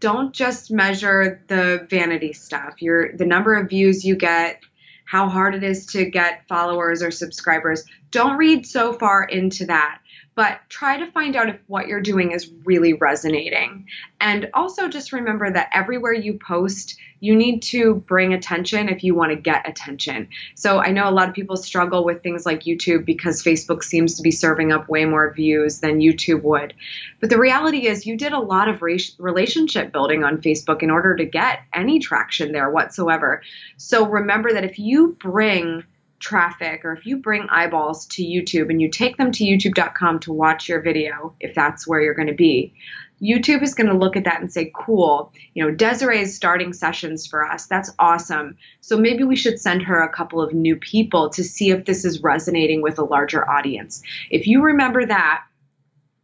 don't 0.00 0.34
just 0.34 0.72
measure 0.72 1.40
the 1.46 1.86
vanity 1.88 2.32
stuff. 2.32 2.82
Your 2.82 3.16
the 3.16 3.24
number 3.24 3.54
of 3.54 3.68
views 3.68 4.04
you 4.04 4.16
get, 4.16 4.60
how 5.04 5.28
hard 5.28 5.54
it 5.54 5.62
is 5.62 5.86
to 5.92 6.10
get 6.10 6.48
followers 6.48 7.00
or 7.00 7.12
subscribers. 7.12 7.84
Don't 8.10 8.38
read 8.38 8.66
so 8.66 8.92
far 8.92 9.22
into 9.22 9.66
that, 9.66 10.00
but 10.36 10.60
try 10.68 10.98
to 10.98 11.10
find 11.10 11.34
out 11.34 11.48
if 11.48 11.58
what 11.66 11.88
you're 11.88 12.02
doing 12.02 12.30
is 12.30 12.52
really 12.64 12.92
resonating. 12.92 13.86
And 14.20 14.50
also 14.52 14.86
just 14.86 15.12
remember 15.12 15.50
that 15.50 15.70
everywhere 15.72 16.12
you 16.12 16.38
post, 16.38 16.98
you 17.20 17.34
need 17.34 17.62
to 17.62 17.94
bring 17.94 18.34
attention 18.34 18.90
if 18.90 19.02
you 19.02 19.14
want 19.14 19.30
to 19.30 19.36
get 19.36 19.66
attention. 19.66 20.28
So 20.54 20.78
I 20.78 20.90
know 20.90 21.08
a 21.08 21.10
lot 21.10 21.30
of 21.30 21.34
people 21.34 21.56
struggle 21.56 22.04
with 22.04 22.22
things 22.22 22.44
like 22.44 22.64
YouTube 22.64 23.06
because 23.06 23.42
Facebook 23.42 23.82
seems 23.82 24.16
to 24.16 24.22
be 24.22 24.30
serving 24.30 24.72
up 24.72 24.90
way 24.90 25.06
more 25.06 25.32
views 25.32 25.80
than 25.80 26.00
YouTube 26.00 26.42
would. 26.42 26.74
But 27.18 27.30
the 27.30 27.38
reality 27.38 27.86
is, 27.86 28.04
you 28.04 28.18
did 28.18 28.34
a 28.34 28.38
lot 28.38 28.68
of 28.68 28.82
relationship 28.82 29.90
building 29.90 30.22
on 30.22 30.42
Facebook 30.42 30.82
in 30.82 30.90
order 30.90 31.16
to 31.16 31.24
get 31.24 31.60
any 31.72 31.98
traction 31.98 32.52
there 32.52 32.68
whatsoever. 32.68 33.42
So 33.78 34.06
remember 34.06 34.52
that 34.52 34.64
if 34.64 34.78
you 34.78 35.16
bring 35.18 35.84
traffic 36.18 36.84
or 36.84 36.92
if 36.92 37.06
you 37.06 37.18
bring 37.18 37.46
eyeballs 37.50 38.06
to 38.06 38.22
YouTube 38.22 38.70
and 38.70 38.80
you 38.80 38.90
take 38.90 39.16
them 39.16 39.32
to 39.32 39.44
youtube.com 39.44 40.20
to 40.20 40.32
watch 40.32 40.68
your 40.68 40.80
video, 40.80 41.34
if 41.40 41.54
that's 41.54 41.86
where 41.86 42.00
you're 42.00 42.14
going 42.14 42.28
to 42.28 42.34
be, 42.34 42.74
YouTube 43.22 43.62
is 43.62 43.74
going 43.74 43.88
to 43.88 43.96
look 43.96 44.16
at 44.16 44.24
that 44.24 44.40
and 44.40 44.52
say, 44.52 44.70
cool, 44.74 45.32
you 45.54 45.64
know, 45.64 45.70
Desiree 45.70 46.20
is 46.20 46.36
starting 46.36 46.72
sessions 46.72 47.26
for 47.26 47.50
us. 47.50 47.66
That's 47.66 47.90
awesome. 47.98 48.56
So 48.80 48.98
maybe 48.98 49.24
we 49.24 49.36
should 49.36 49.58
send 49.58 49.82
her 49.82 50.02
a 50.02 50.12
couple 50.12 50.40
of 50.40 50.52
new 50.52 50.76
people 50.76 51.30
to 51.30 51.42
see 51.42 51.70
if 51.70 51.86
this 51.86 52.04
is 52.04 52.22
resonating 52.22 52.82
with 52.82 52.98
a 52.98 53.04
larger 53.04 53.48
audience. 53.48 54.02
If 54.30 54.46
you 54.46 54.62
remember 54.62 55.06
that, 55.06 55.44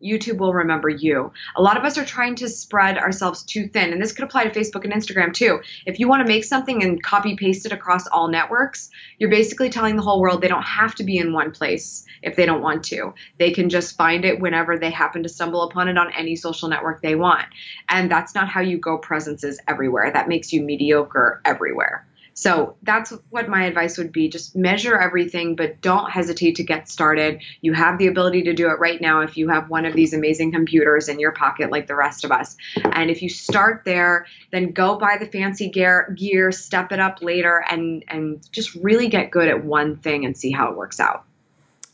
YouTube 0.03 0.39
will 0.39 0.53
remember 0.53 0.89
you. 0.89 1.33
A 1.57 1.63
lot 1.63 1.77
of 1.77 1.85
us 1.85 1.97
are 1.99 2.05
trying 2.05 2.35
to 2.37 2.49
spread 2.49 2.99
ourselves 2.99 3.43
too 3.43 3.69
thin, 3.69 3.93
and 3.93 4.03
this 4.03 4.13
could 4.13 4.25
apply 4.25 4.45
to 4.45 4.59
Facebook 4.59 4.85
and 4.85 4.93
Instagram 4.93 5.33
too. 5.33 5.61
If 5.87 5.99
you 5.99 6.09
want 6.09 6.23
to 6.23 6.29
make 6.29 6.45
something 6.45 6.83
and 6.83 7.03
copy 7.03 7.37
paste 7.37 7.67
it 7.67 7.73
across 7.73 8.07
all 8.07 8.29
networks, 8.29 8.91
you're 9.19 9.31
basically 9.31 9.71
telling 9.71 9.97
the 9.97 10.03
whole 10.03 10.21
world 10.21 10.41
they 10.41 10.49
don't 10.49 10.63
have 10.63 10.95
to 10.97 11.05
be 11.05 11.19
in 11.19 11.33
one 11.33 11.53
place 11.53 12.05
if 12.23 12.37
they 12.37 12.47
don't 12.47 12.63
want 12.63 12.85
to. 12.85 13.15
They 13.39 13.51
can 13.51 13.69
just 13.69 13.97
find 13.97 14.25
it 14.25 14.41
whenever 14.41 14.79
they 14.79 14.91
happen 14.91 15.23
to 15.23 15.29
stumble 15.29 15.63
upon 15.63 15.89
it 15.89 15.99
on 15.99 16.13
any 16.13 16.37
social 16.37 16.69
network 16.69 17.03
they 17.03 17.15
want. 17.15 17.47
And 17.89 18.11
that's 18.11 18.35
not 18.35 18.49
how 18.49 18.61
you 18.61 18.79
go 18.79 18.99
presences 18.99 19.61
everywhere. 19.69 20.11
That 20.13 20.29
makes 20.29 20.53
you 20.53 20.63
mediocre 20.63 21.41
everywhere. 21.45 22.07
So 22.35 22.77
that's 22.83 23.13
what 23.31 23.49
my 23.49 23.65
advice 23.65 23.99
would 23.99 24.13
be. 24.13 24.29
Just 24.29 24.57
measure 24.57 24.99
everything, 24.99 25.57
but 25.57 25.81
don't 25.81 26.11
hesitate 26.11 26.57
to 26.57 26.63
get 26.63 26.89
started. 26.89 27.43
You 27.61 27.73
have 27.75 27.99
the 27.99 28.07
ability 28.07 28.45
to 28.45 28.55
do 28.55 28.69
it 28.69 28.79
right 28.79 29.01
now 29.01 29.21
if 29.21 29.37
you 29.37 29.49
have 29.49 29.69
one 29.69 29.85
of 29.85 29.95
these 29.95 30.15
amazing 30.15 30.53
computers 30.53 31.09
in 31.09 31.21
your 31.21 31.33
pocket, 31.33 31.71
like 31.71 31.87
the 31.87 31.95
rest 31.95 32.25
of 32.25 32.33
us. 32.33 32.57
And 32.85 33.11
if 33.11 33.23
you 33.23 33.29
start 33.29 33.83
there, 33.85 34.27
then 34.51 34.73
go 34.73 34.97
buy 34.97 35.17
the 35.21 35.27
fancy 35.27 35.69
gear, 35.69 36.15
gear 36.17 36.53
step 36.53 36.93
it 36.93 37.01
up 37.01 37.23
later, 37.23 37.65
and, 37.71 38.05
and 38.09 38.41
just 38.51 38.75
really 38.77 39.09
get 39.09 39.31
good 39.31 39.49
at 39.49 39.65
one 39.65 39.97
thing 39.97 40.25
and 40.25 40.37
see 40.37 40.51
how 40.51 40.71
it 40.71 40.77
works 40.77 41.01
out. 41.01 41.25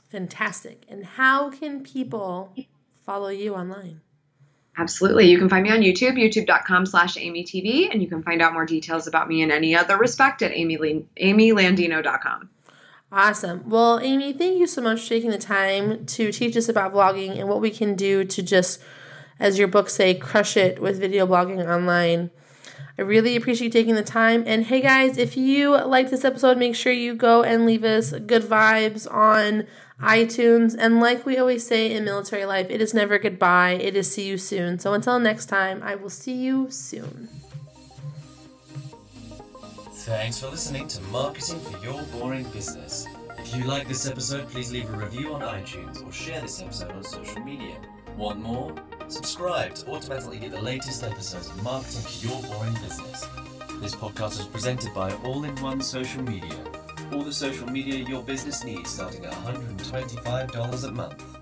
Fantastic. 0.08 0.84
And 0.88 1.04
how 1.04 1.50
can 1.50 1.82
people 1.82 2.54
follow 3.04 3.28
you 3.28 3.54
online? 3.54 4.00
Absolutely. 4.78 5.28
You 5.28 5.38
can 5.38 5.48
find 5.48 5.64
me 5.64 5.72
on 5.72 5.80
YouTube, 5.80 6.12
youtube.com 6.12 6.86
slash 6.86 7.16
AmyTV, 7.16 7.90
and 7.90 8.00
you 8.00 8.08
can 8.08 8.22
find 8.22 8.40
out 8.40 8.52
more 8.52 8.64
details 8.64 9.08
about 9.08 9.26
me 9.26 9.42
in 9.42 9.50
any 9.50 9.74
other 9.74 9.98
respect 9.98 10.40
at 10.40 10.52
Amy, 10.52 10.78
amylandino.com. 11.20 12.48
Awesome. 13.10 13.68
Well, 13.68 13.98
Amy, 13.98 14.32
thank 14.32 14.60
you 14.60 14.68
so 14.68 14.80
much 14.80 15.02
for 15.02 15.08
taking 15.08 15.30
the 15.30 15.38
time 15.38 16.06
to 16.06 16.30
teach 16.30 16.56
us 16.56 16.68
about 16.68 16.92
vlogging 16.92 17.38
and 17.38 17.48
what 17.48 17.60
we 17.60 17.70
can 17.70 17.96
do 17.96 18.24
to 18.24 18.42
just, 18.42 18.80
as 19.40 19.58
your 19.58 19.66
books 19.66 19.94
say, 19.94 20.14
crush 20.14 20.56
it 20.56 20.80
with 20.80 21.00
video 21.00 21.26
blogging 21.26 21.66
online. 21.66 22.30
I 22.98 23.02
really 23.02 23.36
appreciate 23.36 23.66
you 23.66 23.70
taking 23.70 23.94
the 23.94 24.02
time. 24.02 24.42
And 24.46 24.64
hey, 24.64 24.80
guys, 24.80 25.18
if 25.18 25.36
you 25.36 25.70
like 25.84 26.10
this 26.10 26.24
episode, 26.24 26.58
make 26.58 26.74
sure 26.74 26.92
you 26.92 27.14
go 27.14 27.42
and 27.42 27.64
leave 27.64 27.84
us 27.84 28.10
good 28.10 28.42
vibes 28.42 29.10
on 29.12 29.66
iTunes. 30.00 30.76
And 30.78 31.00
like 31.00 31.24
we 31.24 31.38
always 31.38 31.66
say 31.66 31.92
in 31.92 32.04
military 32.04 32.44
life, 32.44 32.68
it 32.70 32.80
is 32.80 32.94
never 32.94 33.18
goodbye, 33.18 33.72
it 33.72 33.96
is 33.96 34.10
see 34.10 34.26
you 34.26 34.38
soon. 34.38 34.78
So 34.78 34.94
until 34.94 35.18
next 35.18 35.46
time, 35.46 35.82
I 35.82 35.94
will 35.94 36.10
see 36.10 36.34
you 36.34 36.70
soon. 36.70 37.28
Thanks 39.92 40.40
for 40.40 40.48
listening 40.48 40.88
to 40.88 41.02
Marketing 41.02 41.60
for 41.60 41.84
Your 41.84 42.02
Boring 42.04 42.44
Business. 42.50 43.06
If 43.38 43.54
you 43.54 43.64
like 43.64 43.86
this 43.86 44.08
episode, 44.08 44.48
please 44.48 44.72
leave 44.72 44.88
a 44.92 44.96
review 44.96 45.34
on 45.34 45.42
iTunes 45.42 46.06
or 46.06 46.10
share 46.10 46.40
this 46.40 46.62
episode 46.62 46.92
on 46.92 47.04
social 47.04 47.40
media. 47.42 47.76
Want 48.18 48.40
more? 48.40 48.74
Subscribe 49.06 49.76
to 49.76 49.92
automatically 49.92 50.40
get 50.40 50.50
the 50.50 50.60
latest 50.60 51.04
episodes 51.04 51.50
of 51.50 51.62
Marketing 51.62 52.00
for 52.00 52.26
Your 52.26 52.42
Boring 52.42 52.74
Business. 52.82 53.24
This 53.80 53.94
podcast 53.94 54.40
is 54.40 54.46
presented 54.46 54.92
by 54.92 55.12
All 55.22 55.44
in 55.44 55.54
One 55.62 55.80
Social 55.80 56.24
Media. 56.24 56.58
All 57.12 57.22
the 57.22 57.32
social 57.32 57.70
media 57.70 58.04
your 58.08 58.24
business 58.24 58.64
needs 58.64 58.90
starting 58.90 59.24
at 59.24 59.32
$125 59.34 60.84
a 60.84 60.90
month. 60.90 61.37